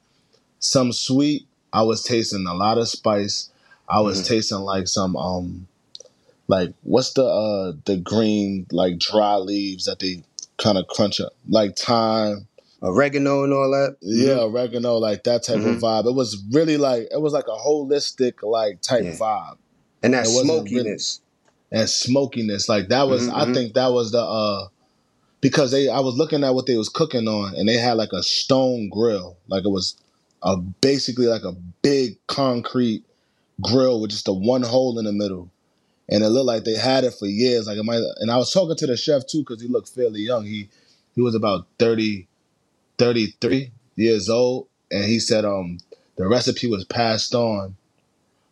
some 0.60 0.94
sweet. 0.94 1.46
I 1.74 1.84
was 1.84 2.06
tasting 2.06 2.48
a 2.48 2.54
lot 2.54 2.78
of 2.78 2.88
spice. 2.88 3.50
I 3.90 4.00
was 4.00 4.26
tasting 4.26 4.60
like 4.60 4.88
some 4.88 5.18
um, 5.18 5.68
like 6.48 6.74
what's 6.84 7.14
the 7.14 7.24
uh 7.24 7.74
the 7.86 7.98
green 7.98 8.66
like 8.72 9.00
dry 9.00 9.36
leaves 9.36 9.86
that 9.86 10.00
they 10.00 10.24
kind 10.58 10.78
of 10.78 10.88
crunch 10.88 11.20
up 11.22 11.34
like 11.48 11.78
thyme. 11.78 12.48
Oregano 12.84 13.44
and 13.44 13.54
all 13.54 13.70
that. 13.72 13.98
Yeah, 14.02 14.40
oregano, 14.42 14.96
like 14.98 15.24
that 15.26 15.44
type 15.44 15.60
Mhm. 15.60 15.76
of 15.76 15.82
vibe. 15.82 16.08
It 16.08 16.16
was 16.16 16.42
really 16.52 16.78
like 16.78 17.08
it 17.12 17.22
was 17.22 17.32
like 17.34 17.46
a 17.48 17.52
holistic 17.58 18.42
like 18.42 18.82
type 18.82 19.04
Yeah. 19.04 19.12
vibe 19.12 19.58
And 20.04 20.14
that 20.16 20.26
It 20.26 20.30
wasn't 20.30 20.68
smokiness. 20.68 21.22
and 21.72 21.88
smokiness. 21.90 22.68
Like 22.68 22.90
that 22.90 23.08
was, 23.08 23.28
Mhm, 23.28 23.34
I 23.34 23.46
mhm. 23.46 23.54
think 23.54 23.74
that 23.76 23.92
was 23.94 24.12
the 24.12 24.22
uh 24.22 24.68
because 25.42 25.72
they 25.72 25.90
I 25.90 26.00
was 26.00 26.16
looking 26.16 26.44
at 26.44 26.54
what 26.56 26.66
they 26.66 26.76
was 26.78 26.90
cooking 26.90 27.28
on, 27.28 27.56
and 27.56 27.68
they 27.70 27.78
had 27.78 27.94
like 27.98 28.14
a 28.14 28.24
stone 28.24 28.90
grill, 28.90 29.38
like 29.48 29.64
it 29.66 29.70
was 29.70 29.96
a 30.44 30.58
basically 30.58 31.28
like 31.28 31.44
a 31.44 31.54
big 31.84 32.18
concrete 32.28 33.04
grill 33.62 34.02
with 34.02 34.10
just 34.12 34.28
a 34.28 34.34
one 34.34 34.64
hole 34.64 34.98
in 35.00 35.06
the 35.06 35.12
middle. 35.12 35.50
And 36.10 36.24
it 36.24 36.30
looked 36.30 36.48
like 36.48 36.64
they 36.64 36.76
had 36.76 37.04
it 37.04 37.14
for 37.14 37.26
years. 37.26 37.68
Like 37.68 37.78
and 37.78 38.32
I 38.32 38.38
was 38.38 38.52
talking 38.52 38.76
to 38.76 38.88
the 38.88 38.98
chef 38.98 39.26
too 39.28 39.40
because 39.40 39.62
he 39.62 39.68
looked 39.68 39.90
fairly 39.90 40.22
young. 40.22 40.46
He 40.46 40.70
he 41.16 41.22
was 41.22 41.36
about 41.36 41.68
30, 41.80 42.28
33 42.98 43.72
years 43.96 44.30
old, 44.30 44.68
and 44.90 45.06
he 45.06 45.20
said 45.20 45.46
um 45.46 45.78
the 46.18 46.28
recipe 46.28 46.68
was 46.68 46.86
passed 46.86 47.34
on 47.34 47.76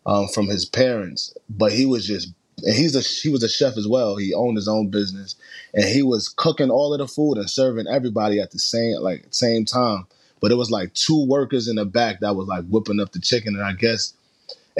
um 0.06 0.28
from 0.30 0.48
his 0.48 0.66
parents, 0.66 1.34
but 1.50 1.72
he 1.72 1.86
was 1.86 2.06
just 2.06 2.30
and 2.64 2.76
he's 2.76 2.96
a 2.96 3.02
he 3.02 3.30
was 3.30 3.44
a 3.44 3.50
chef 3.50 3.78
as 3.78 3.88
well. 3.88 4.16
He 4.16 4.34
owned 4.34 4.58
his 4.58 4.68
own 4.68 4.90
business, 4.90 5.36
and 5.74 5.86
he 5.86 6.02
was 6.02 6.30
cooking 6.30 6.70
all 6.70 6.94
of 6.94 7.00
the 7.00 7.08
food 7.08 7.38
and 7.38 7.50
serving 7.50 7.88
everybody 7.88 8.40
at 8.40 8.52
the 8.52 8.60
same 8.60 9.02
like 9.02 9.26
same 9.32 9.66
time. 9.66 10.08
But 10.42 10.52
it 10.52 10.56
was 10.56 10.72
like 10.72 10.94
two 10.94 11.26
workers 11.26 11.68
in 11.68 11.76
the 11.76 11.86
back 11.86 12.22
that 12.22 12.36
was 12.36 12.48
like 12.48 12.66
whipping 12.68 13.00
up 13.00 13.12
the 13.12 13.20
chicken, 13.20 13.56
and 13.56 13.64
I 13.64 13.74
guess 13.74 14.14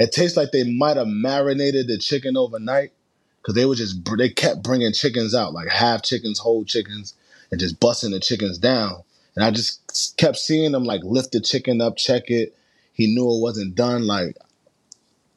it 0.00 0.12
tastes 0.12 0.36
like 0.36 0.52
they 0.52 0.64
might 0.64 0.96
have 0.96 1.08
marinated 1.08 1.88
the 1.88 1.98
chicken 1.98 2.36
overnight 2.36 2.92
because 3.40 3.54
they 3.54 3.66
were 3.66 3.74
just 3.74 3.98
they 4.18 4.30
kept 4.30 4.62
bringing 4.62 4.92
chickens 4.94 5.34
out 5.34 5.52
like 5.52 5.68
half 5.68 6.02
chickens, 6.02 6.38
whole 6.38 6.64
chickens, 6.64 7.14
and 7.50 7.60
just 7.60 7.80
busting 7.80 8.12
the 8.12 8.20
chickens 8.20 8.58
down. 8.58 9.02
And 9.36 9.44
I 9.44 9.50
just 9.50 10.16
kept 10.16 10.38
seeing 10.38 10.72
them 10.72 10.84
like 10.84 11.02
lift 11.04 11.32
the 11.32 11.40
chicken 11.40 11.82
up, 11.82 11.96
check 11.96 12.30
it. 12.30 12.56
He 12.94 13.14
knew 13.14 13.24
it 13.24 13.42
wasn't 13.42 13.74
done. 13.74 14.06
Like 14.06 14.36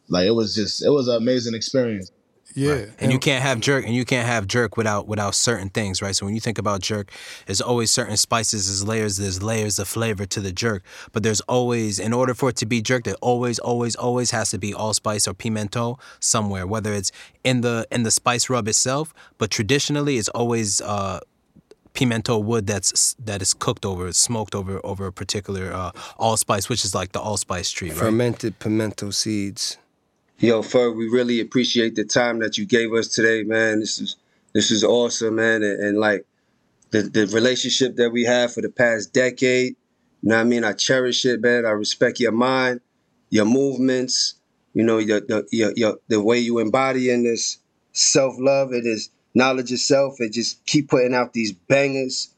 Like 0.09 0.27
it 0.27 0.31
was 0.31 0.55
just 0.55 0.85
it 0.85 0.91
was 0.91 1.09
an 1.09 1.17
amazing 1.17 1.55
experience. 1.55 2.12
Yeah, 2.55 2.85
and 2.99 3.11
you 3.11 3.17
can't 3.17 3.41
have 3.41 3.59
jerk 3.59 3.85
and 3.85 3.95
you 3.95 4.05
can't 4.05 4.27
have 4.27 4.45
jerk 4.47 4.77
without 4.77 5.07
without 5.07 5.33
certain 5.33 5.69
things 5.69 6.01
right? 6.01 6.15
So 6.15 6.25
when 6.25 6.35
you 6.35 6.41
think 6.41 6.59
about 6.59 6.81
jerk 6.81 7.11
there's 7.47 7.61
always 7.61 7.89
certain 7.89 8.17
spices 8.17 8.67
there's 8.67 8.87
layers 8.87 9.17
there's 9.17 9.41
layers 9.41 9.79
of 9.79 9.87
flavor 9.87 10.25
to 10.27 10.39
the 10.39 10.51
jerk. 10.51 10.83
But 11.11 11.23
there's 11.23 11.41
always 11.41 11.99
in 11.99 12.13
order 12.13 12.33
for 12.33 12.49
it 12.49 12.55
to 12.57 12.65
be 12.65 12.81
jerk 12.81 13.05
there 13.05 13.15
always 13.21 13.57
always 13.59 13.95
always 13.95 14.31
has 14.31 14.51
to 14.51 14.59
be 14.59 14.73
allspice 14.73 15.27
or 15.27 15.33
pimento 15.33 15.97
somewhere 16.19 16.67
whether 16.67 16.93
it's 16.93 17.11
in 17.43 17.61
the 17.61 17.87
in 17.91 18.03
the 18.03 18.11
spice 18.11 18.49
rub 18.49 18.67
itself 18.67 19.13
but 19.37 19.49
traditionally 19.49 20.17
it's 20.17 20.29
always 20.29 20.79
uh 20.81 21.19
pimento 21.93 22.37
wood 22.37 22.67
that's 22.67 23.13
that 23.15 23.41
is 23.41 23.53
cooked 23.53 23.85
over 23.85 24.11
smoked 24.11 24.55
over 24.55 24.79
over 24.83 25.07
a 25.07 25.13
particular 25.13 25.71
uh, 25.71 25.91
allspice 26.17 26.67
which 26.69 26.83
is 26.83 26.93
like 26.95 27.11
the 27.11 27.19
allspice 27.19 27.71
tree 27.71 27.89
right? 27.89 27.97
Fermented 27.97 28.59
pimento 28.59 29.11
seeds. 29.11 29.77
Yo, 30.39 30.61
Ferg, 30.61 30.97
we 30.97 31.07
really 31.07 31.39
appreciate 31.39 31.95
the 31.95 32.03
time 32.03 32.39
that 32.39 32.57
you 32.57 32.65
gave 32.65 32.93
us 32.93 33.07
today, 33.07 33.43
man. 33.43 33.79
This 33.79 33.99
is 33.99 34.17
this 34.53 34.71
is 34.71 34.83
awesome, 34.83 35.35
man. 35.35 35.63
And, 35.63 35.81
and 35.81 35.97
like 35.99 36.25
the, 36.91 37.03
the 37.03 37.27
relationship 37.27 37.95
that 37.95 38.11
we 38.11 38.23
have 38.25 38.53
for 38.53 38.61
the 38.61 38.69
past 38.69 39.13
decade, 39.13 39.75
you 40.21 40.29
know 40.29 40.35
what 40.35 40.41
I 40.41 40.45
mean? 40.45 40.63
I 40.63 40.73
cherish 40.73 41.25
it, 41.25 41.41
man. 41.41 41.65
I 41.65 41.69
respect 41.69 42.19
your 42.19 42.33
mind, 42.33 42.81
your 43.29 43.45
movements, 43.45 44.35
you 44.73 44.83
know, 44.83 44.97
your 44.97 45.21
the 45.21 45.47
your, 45.51 45.71
your 45.75 45.97
the 46.07 46.21
way 46.21 46.39
you 46.39 46.59
embody 46.59 47.09
in 47.09 47.23
this 47.23 47.59
self-love, 47.93 48.73
it 48.73 48.85
is 48.85 49.09
knowledge 49.35 49.71
of 49.71 49.79
self, 49.79 50.19
and 50.19 50.33
just 50.33 50.65
keep 50.65 50.89
putting 50.89 51.13
out 51.13 51.33
these 51.33 51.53
bangers. 51.53 52.33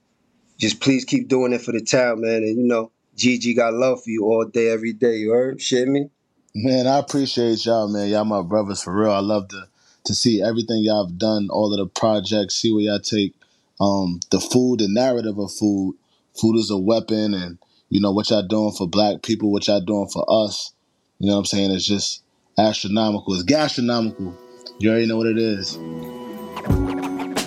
Just 0.57 0.79
please 0.79 1.05
keep 1.05 1.27
doing 1.27 1.53
it 1.53 1.61
for 1.61 1.71
the 1.71 1.81
town, 1.81 2.21
man. 2.21 2.43
And 2.43 2.57
you 2.57 2.67
know, 2.67 2.91
GG 3.17 3.55
got 3.55 3.73
love 3.73 4.03
for 4.03 4.09
you 4.09 4.25
all 4.25 4.45
day, 4.45 4.69
every 4.69 4.93
day. 4.93 5.15
You 5.17 5.31
heard? 5.31 5.61
Shit 5.61 5.87
me? 5.87 6.09
Man, 6.57 6.87
I 6.87 6.99
appreciate 6.99 7.65
y'all, 7.65 7.89
man. 7.89 8.07
Y'all 8.07 8.23
my 8.23 8.41
brothers 8.41 8.81
for 8.81 8.95
real. 8.95 9.11
I 9.11 9.19
love 9.19 9.49
to 9.49 9.67
to 10.05 10.15
see 10.15 10.41
everything 10.41 10.85
y'all 10.85 11.05
have 11.05 11.17
done, 11.17 11.49
all 11.49 11.73
of 11.73 11.77
the 11.77 11.85
projects, 11.85 12.55
see 12.55 12.71
where 12.71 12.83
y'all 12.83 12.99
take 12.99 13.33
um 13.81 14.21
the 14.29 14.39
food, 14.39 14.79
the 14.79 14.87
narrative 14.87 15.37
of 15.37 15.51
food. 15.51 15.95
Food 16.39 16.55
is 16.55 16.69
a 16.69 16.77
weapon 16.77 17.33
and 17.33 17.57
you 17.89 17.99
know 17.99 18.13
what 18.13 18.29
y'all 18.29 18.41
doing 18.41 18.71
for 18.71 18.87
black 18.87 19.21
people, 19.21 19.51
what 19.51 19.67
y'all 19.67 19.81
doing 19.81 20.07
for 20.07 20.25
us. 20.29 20.71
You 21.19 21.27
know 21.27 21.33
what 21.33 21.39
I'm 21.39 21.45
saying? 21.45 21.71
It's 21.71 21.85
just 21.85 22.23
astronomical. 22.57 23.33
It's 23.33 23.43
gastronomical. 23.43 24.33
You 24.79 24.91
already 24.91 25.07
know 25.07 25.17
what 25.17 25.27
it 25.27 25.37
is. 25.37 25.71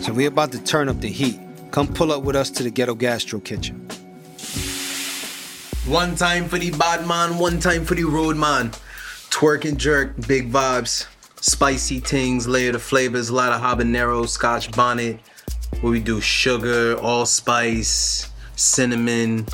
So 0.04 0.12
we're 0.12 0.28
about 0.28 0.52
to 0.52 0.62
turn 0.62 0.90
up 0.90 1.00
the 1.00 1.08
heat. 1.08 1.40
Come 1.70 1.88
pull 1.88 2.12
up 2.12 2.24
with 2.24 2.36
us 2.36 2.50
to 2.50 2.62
the 2.62 2.70
Ghetto 2.70 2.94
Gastro 2.94 3.40
Kitchen. 3.40 3.88
One 5.86 6.14
time 6.14 6.46
for 6.46 6.58
the 6.58 6.72
bad 6.72 7.06
man, 7.06 7.38
one 7.38 7.58
time 7.58 7.86
for 7.86 7.94
the 7.94 8.04
road 8.04 8.36
man. 8.36 8.70
Twerk 9.30 9.64
and 9.68 9.78
jerk, 9.78 10.14
big 10.26 10.50
vibes, 10.50 11.06
spicy 11.40 12.00
things, 12.00 12.48
layer 12.48 12.74
of 12.74 12.82
flavors, 12.82 13.28
a 13.28 13.34
lot 13.34 13.52
of 13.52 13.60
habanero, 13.60 14.26
scotch 14.28 14.72
bonnet. 14.72 15.20
What 15.80 15.90
we 15.90 16.00
do, 16.00 16.20
sugar, 16.20 16.96
allspice, 16.98 18.30
cinnamon. 18.56 19.46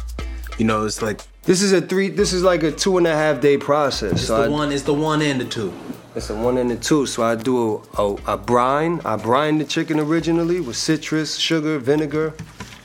You 0.58 0.64
know, 0.64 0.84
it's 0.86 1.02
like 1.02 1.20
This 1.42 1.60
is 1.60 1.72
a 1.72 1.80
three. 1.82 2.08
This 2.08 2.32
is 2.32 2.42
like 2.42 2.62
a 2.62 2.70
two 2.72 2.96
and 2.98 3.06
a 3.06 3.14
half 3.14 3.40
day 3.40 3.58
process. 3.58 4.12
it's 4.12 4.26
So 4.28 4.38
the 4.38 4.44
I- 4.44 4.48
one, 4.48 4.72
it's 4.72 4.82
the 4.84 4.94
one 4.94 5.20
and 5.22 5.40
the 5.40 5.44
two. 5.44 5.72
It's 6.14 6.30
a 6.30 6.34
one 6.36 6.58
and 6.58 6.70
a 6.70 6.76
two. 6.76 7.06
So 7.06 7.24
I 7.24 7.34
do 7.34 7.82
a, 7.98 8.02
a, 8.02 8.34
a 8.34 8.36
brine. 8.38 9.00
I 9.04 9.16
brine 9.16 9.58
the 9.58 9.64
chicken 9.64 9.98
originally 9.98 10.60
with 10.60 10.76
citrus, 10.76 11.36
sugar, 11.36 11.78
vinegar. 11.78 12.32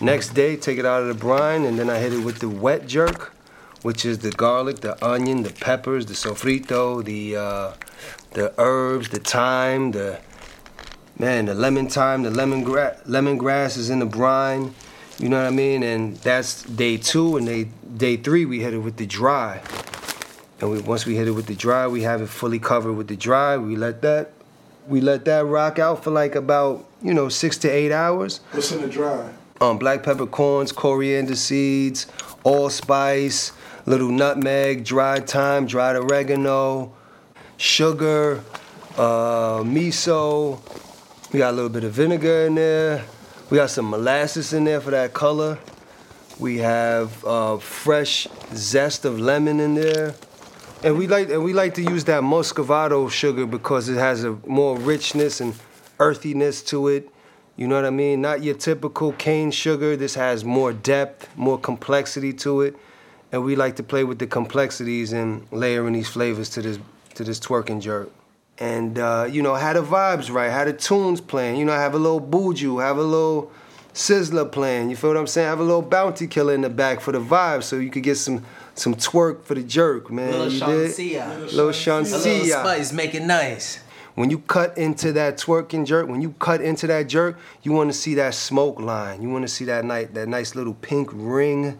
Next 0.02 0.30
day, 0.30 0.56
take 0.56 0.80
it 0.80 0.86
out 0.86 1.02
of 1.04 1.08
the 1.10 1.14
brine, 1.14 1.66
and 1.66 1.78
then 1.78 1.90
I 1.90 2.00
hit 2.00 2.12
it 2.14 2.24
with 2.24 2.40
the 2.40 2.50
wet 2.50 2.88
jerk, 2.88 3.34
which 3.82 4.06
is 4.06 4.20
the 4.20 4.32
garlic, 4.32 4.82
the 4.82 5.04
onion, 5.06 5.44
the 5.44 5.52
peppers, 5.52 6.06
the 6.06 6.14
sofrito, 6.14 7.04
the 7.04 7.36
uh, 7.36 7.74
the 8.32 8.54
herbs, 8.58 9.10
the 9.10 9.20
thyme, 9.20 9.92
the 9.92 10.20
man, 11.18 11.46
the 11.46 11.54
lemon 11.54 11.90
thyme, 11.90 12.24
the 12.24 12.32
lemon 12.32 12.64
gra- 12.64 12.98
lemongrass 13.06 13.78
is 13.78 13.90
in 13.90 14.00
the 14.00 14.06
brine. 14.06 14.74
You 15.18 15.28
know 15.30 15.38
what 15.38 15.48
I 15.48 15.52
mean? 15.52 15.84
And 15.84 16.16
that's 16.18 16.64
day 16.64 16.98
two, 16.98 17.38
and 17.38 17.46
day 17.46 17.70
day 17.98 18.18
three 18.18 18.46
we 18.46 18.62
hit 18.62 18.74
it 18.74 18.80
with 18.80 18.98
the 18.98 19.06
dry. 19.06 19.62
And 20.62 20.72
we, 20.72 20.80
once 20.82 21.06
we 21.06 21.16
hit 21.16 21.28
it 21.28 21.32
with 21.32 21.46
the 21.46 21.56
dry, 21.56 21.88
we 21.88 22.02
have 22.04 22.22
it 22.22 22.28
fully 22.28 22.60
covered 22.60 22.94
with 22.94 23.08
the 23.08 23.16
dry. 23.16 23.58
We 23.58 23.76
let 23.76 24.02
that 24.02 24.32
we 24.88 25.02
let 25.02 25.26
that 25.26 25.46
rock 25.46 25.80
out 25.80 26.04
for 26.04 26.12
like 26.12 26.36
about 26.36 26.86
you 27.02 27.14
know 27.14 27.30
six 27.30 27.58
to 27.60 27.70
eight 27.70 27.92
hours. 27.92 28.42
What's 28.52 28.72
in 28.72 28.82
the 28.82 28.88
dry? 28.88 29.32
Um, 29.62 29.78
black 29.78 30.04
peppercorns, 30.04 30.72
coriander 30.72 31.36
seeds, 31.36 32.08
allspice, 32.44 33.52
little 33.86 34.10
nutmeg, 34.10 34.86
dried 34.86 35.28
thyme, 35.30 35.66
dried 35.66 35.98
oregano, 35.98 36.94
sugar, 37.58 38.42
uh, 38.98 39.60
miso. 39.64 40.60
We 41.34 41.40
got 41.40 41.52
a 41.52 41.56
little 41.56 41.70
bit 41.70 41.84
of 41.84 41.92
vinegar 41.92 42.46
in 42.48 42.56
there. 42.56 43.04
We 43.50 43.58
got 43.58 43.70
some 43.70 43.90
molasses 43.90 44.54
in 44.54 44.64
there 44.64 44.80
for 44.80 44.92
that 44.92 45.14
color. 45.14 45.60
We 46.40 46.60
have 46.60 47.26
uh, 47.26 47.58
fresh 47.58 48.28
zest 48.54 49.04
of 49.06 49.20
lemon 49.20 49.60
in 49.60 49.76
there. 49.76 50.16
And 50.84 50.98
we 50.98 51.08
like 51.08 51.30
and 51.30 51.44
we 51.44 51.52
like 51.52 51.74
to 51.74 51.82
use 51.82 52.06
that 52.06 52.24
muscovado 52.24 53.12
sugar 53.12 53.46
because 53.46 53.90
it 53.90 53.98
has 53.98 54.24
a 54.24 54.38
more 54.48 54.78
richness 54.78 55.42
and 55.42 55.54
earthiness 56.00 56.64
to 56.64 56.88
it. 56.88 57.10
You 57.60 57.68
know 57.68 57.76
what 57.76 57.84
I 57.84 57.90
mean? 57.90 58.22
Not 58.22 58.42
your 58.42 58.56
typical 58.56 59.12
cane 59.12 59.52
sugar. 59.52 59.98
This 59.98 60.16
has 60.16 60.46
more 60.46 60.72
depth, 60.72 61.28
more 61.36 61.60
complexity 61.60 62.32
to 62.36 62.62
it. 62.62 62.78
And 63.34 63.44
we 63.44 63.58
like 63.58 63.76
to 63.76 63.84
play 63.84 64.06
with 64.06 64.18
the 64.18 64.28
complexities 64.28 65.12
and 65.12 65.46
layering 65.52 65.92
these 65.92 66.08
flavors 66.08 66.48
to 66.52 66.62
this 66.62 66.80
to 67.16 67.26
this 67.26 67.38
twerking 67.38 67.82
jerk. 67.82 68.12
And 68.60 68.98
uh, 68.98 69.28
you 69.30 69.42
know, 69.42 69.56
how 69.56 69.74
the 69.74 69.84
vibes 69.84 70.32
right, 70.32 70.50
how 70.50 70.64
the 70.64 70.72
tunes 70.72 71.20
playing. 71.20 71.58
You 71.58 71.66
know, 71.66 71.74
have 71.74 71.94
a 71.94 71.98
little 71.98 72.22
buju, 72.22 72.82
have 72.82 72.96
a 72.98 73.04
little 73.04 73.52
Sizzla 73.94 74.50
playing. 74.50 74.90
You 74.90 74.96
feel 74.96 75.10
what 75.10 75.18
I'm 75.18 75.28
saying? 75.28 75.50
Have 75.50 75.60
a 75.60 75.64
little 75.64 75.82
bounty 75.82 76.28
killer 76.28 76.54
in 76.54 76.62
the 76.62 76.70
back 76.70 77.02
for 77.02 77.12
the 77.12 77.20
vibe, 77.20 77.64
so 77.64 77.76
you 77.76 77.90
could 77.90 78.04
get 78.04 78.16
some 78.16 78.46
some 78.76 78.96
twerk 78.96 79.44
for 79.44 79.56
the 79.56 79.64
jerk, 79.64 80.10
man. 80.10 80.32
Little? 80.32 80.48
Shenseea. 80.70 81.52
Little 81.52 81.72
A 82.14 82.30
little 82.30 82.46
spice, 82.46 82.94
make 82.94 83.14
it 83.14 83.24
nice. 83.24 83.82
When 84.20 84.30
you 84.30 84.40
cut 84.40 84.78
into 84.78 85.14
that 85.14 85.38
twerk 85.38 85.72
and 85.72 85.88
jerk, 85.88 86.10
when 86.10 86.20
you 86.22 86.32
cut 86.40 86.60
into 86.60 86.88
that 86.88 87.08
jerk, 87.08 87.40
you 87.64 87.72
want 87.72 87.90
to 87.90 87.98
see 87.98 88.16
that 88.16 88.34
smoke 88.34 88.78
line. 88.78 89.22
You 89.22 89.30
want 89.30 89.44
to 89.44 89.48
see 89.48 89.64
that 89.64 89.86
night, 89.86 90.14
that 90.14 90.28
nice 90.28 90.56
little 90.56 90.74
pink 90.74 91.10
ring, 91.14 91.80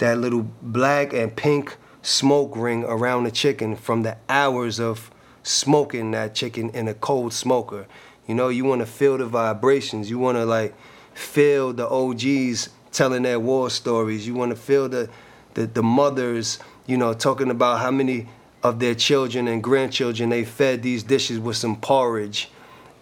that 0.00 0.18
little 0.18 0.50
black 0.60 1.12
and 1.12 1.36
pink 1.36 1.76
smoke 2.02 2.56
ring 2.56 2.82
around 2.82 3.22
the 3.22 3.30
chicken 3.30 3.76
from 3.76 4.02
the 4.02 4.16
hours 4.28 4.80
of 4.80 5.12
smoking 5.44 6.10
that 6.10 6.34
chicken 6.34 6.70
in 6.70 6.88
a 6.88 6.94
cold 6.94 7.32
smoker. 7.32 7.86
You 8.26 8.34
know, 8.34 8.48
you 8.48 8.64
want 8.64 8.80
to 8.80 8.86
feel 8.86 9.16
the 9.16 9.26
vibrations. 9.26 10.10
You 10.10 10.18
want 10.18 10.38
to 10.38 10.44
like 10.44 10.74
feel 11.14 11.72
the 11.72 11.88
OGs 11.88 12.68
telling 12.90 13.22
their 13.22 13.38
war 13.38 13.70
stories. 13.70 14.26
You 14.26 14.34
want 14.34 14.50
to 14.50 14.56
feel 14.56 14.88
the, 14.88 15.08
the 15.54 15.68
the 15.68 15.84
mothers, 15.84 16.58
you 16.88 16.96
know, 16.96 17.14
talking 17.14 17.48
about 17.48 17.78
how 17.78 17.92
many 17.92 18.26
of 18.62 18.78
their 18.80 18.94
children 18.94 19.46
and 19.48 19.62
grandchildren 19.62 20.30
they 20.30 20.44
fed 20.44 20.82
these 20.82 21.02
dishes 21.02 21.38
with 21.38 21.56
some 21.56 21.76
porridge 21.76 22.48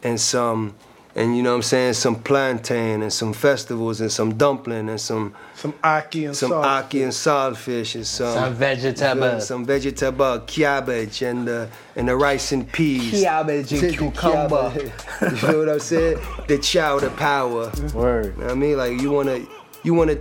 and 0.02 0.20
some 0.20 0.74
and 1.16 1.36
you 1.36 1.44
know 1.44 1.50
what 1.50 1.56
I'm 1.58 1.62
saying 1.62 1.92
some 1.94 2.16
plantain 2.16 3.00
and 3.00 3.12
some 3.12 3.32
festivals 3.32 4.00
and 4.00 4.10
some 4.10 4.36
dumpling 4.36 4.88
and 4.88 5.00
some 5.00 5.32
Some 5.54 5.72
ackee 5.74 6.26
and 6.26 6.36
some 6.36 6.50
salt. 6.50 6.64
ackee 6.66 7.04
and 7.04 7.12
saltfish 7.12 7.94
and 7.94 8.04
some 8.06 8.34
Some 8.34 8.54
vegetable. 8.54 9.40
some 9.40 9.64
vegetable 9.64 10.40
cabbage 10.40 11.22
and 11.22 11.46
the 11.46 11.68
and 11.94 12.08
the 12.08 12.16
rice 12.16 12.50
and 12.50 12.70
peas 12.70 13.22
Cabbage 13.22 13.70
and 13.72 13.80
Take 13.80 13.98
cucumber. 13.98 14.72
you 15.22 15.48
know 15.48 15.58
what 15.60 15.68
I'm 15.68 15.78
saying 15.80 16.18
the 16.48 16.58
chowder 16.58 17.10
power 17.10 17.70
Word. 17.94 18.34
you 18.34 18.40
know 18.40 18.46
what 18.46 18.50
I 18.50 18.54
mean 18.54 18.76
like 18.76 19.00
you 19.00 19.12
want 19.12 19.28
to 19.28 19.48
you 19.84 19.94
want 19.94 20.10
to 20.10 20.16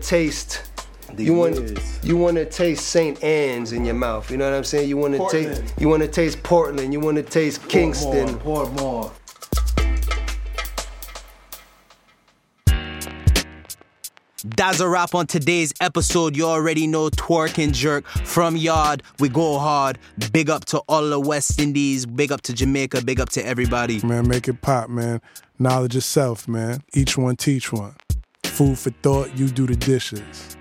taste 1.17 1.27
you 1.27 1.33
want 1.33 2.03
you 2.03 2.17
want 2.17 2.37
to 2.37 2.45
taste 2.45 2.87
St. 2.87 3.23
Ann's 3.23 3.71
in 3.71 3.85
your 3.85 3.95
mouth. 3.95 4.29
You 4.29 4.37
know 4.37 4.49
what 4.49 4.57
I'm 4.57 4.63
saying? 4.63 4.89
You 4.89 4.97
want 4.97 5.13
to 5.13 5.29
taste 5.29 5.49
Portland. 5.59 5.73
you 5.79 5.89
want 5.89 6.01
to 6.03 6.07
taste 6.07 6.43
Portland. 6.43 6.93
You 6.93 6.99
want 6.99 7.17
to 7.17 7.23
taste 7.23 7.67
Kingston. 7.67 8.39
Portmore. 8.39 9.11
That's 14.57 14.81
a 14.81 14.89
wrap 14.89 15.15
on 15.15 15.25
today's 15.27 15.73
episode. 15.79 16.35
You 16.35 16.45
already 16.45 16.85
know 16.85 17.09
Twerk 17.09 17.63
and 17.63 17.73
Jerk 17.73 18.05
from 18.05 18.57
Yard. 18.57 19.01
We 19.19 19.29
go 19.29 19.57
hard. 19.57 19.99
Big 20.33 20.49
up 20.49 20.65
to 20.65 20.79
all 20.89 21.09
the 21.09 21.19
West 21.19 21.61
Indies. 21.61 22.05
Big 22.05 22.29
up 22.29 22.41
to 22.41 22.53
Jamaica. 22.53 23.03
Big 23.03 23.21
up 23.21 23.29
to 23.29 23.45
everybody. 23.45 24.01
Man, 24.05 24.27
make 24.27 24.49
it 24.49 24.61
pop, 24.61 24.89
man. 24.89 25.21
Knowledge 25.59 25.95
of 25.95 26.03
self, 26.03 26.45
man. 26.45 26.83
Each 26.93 27.17
one 27.17 27.37
teach 27.37 27.71
one. 27.71 27.95
Food 28.43 28.77
for 28.77 28.89
thought, 28.89 29.37
you 29.37 29.47
do 29.47 29.65
the 29.65 29.77
dishes. 29.77 30.57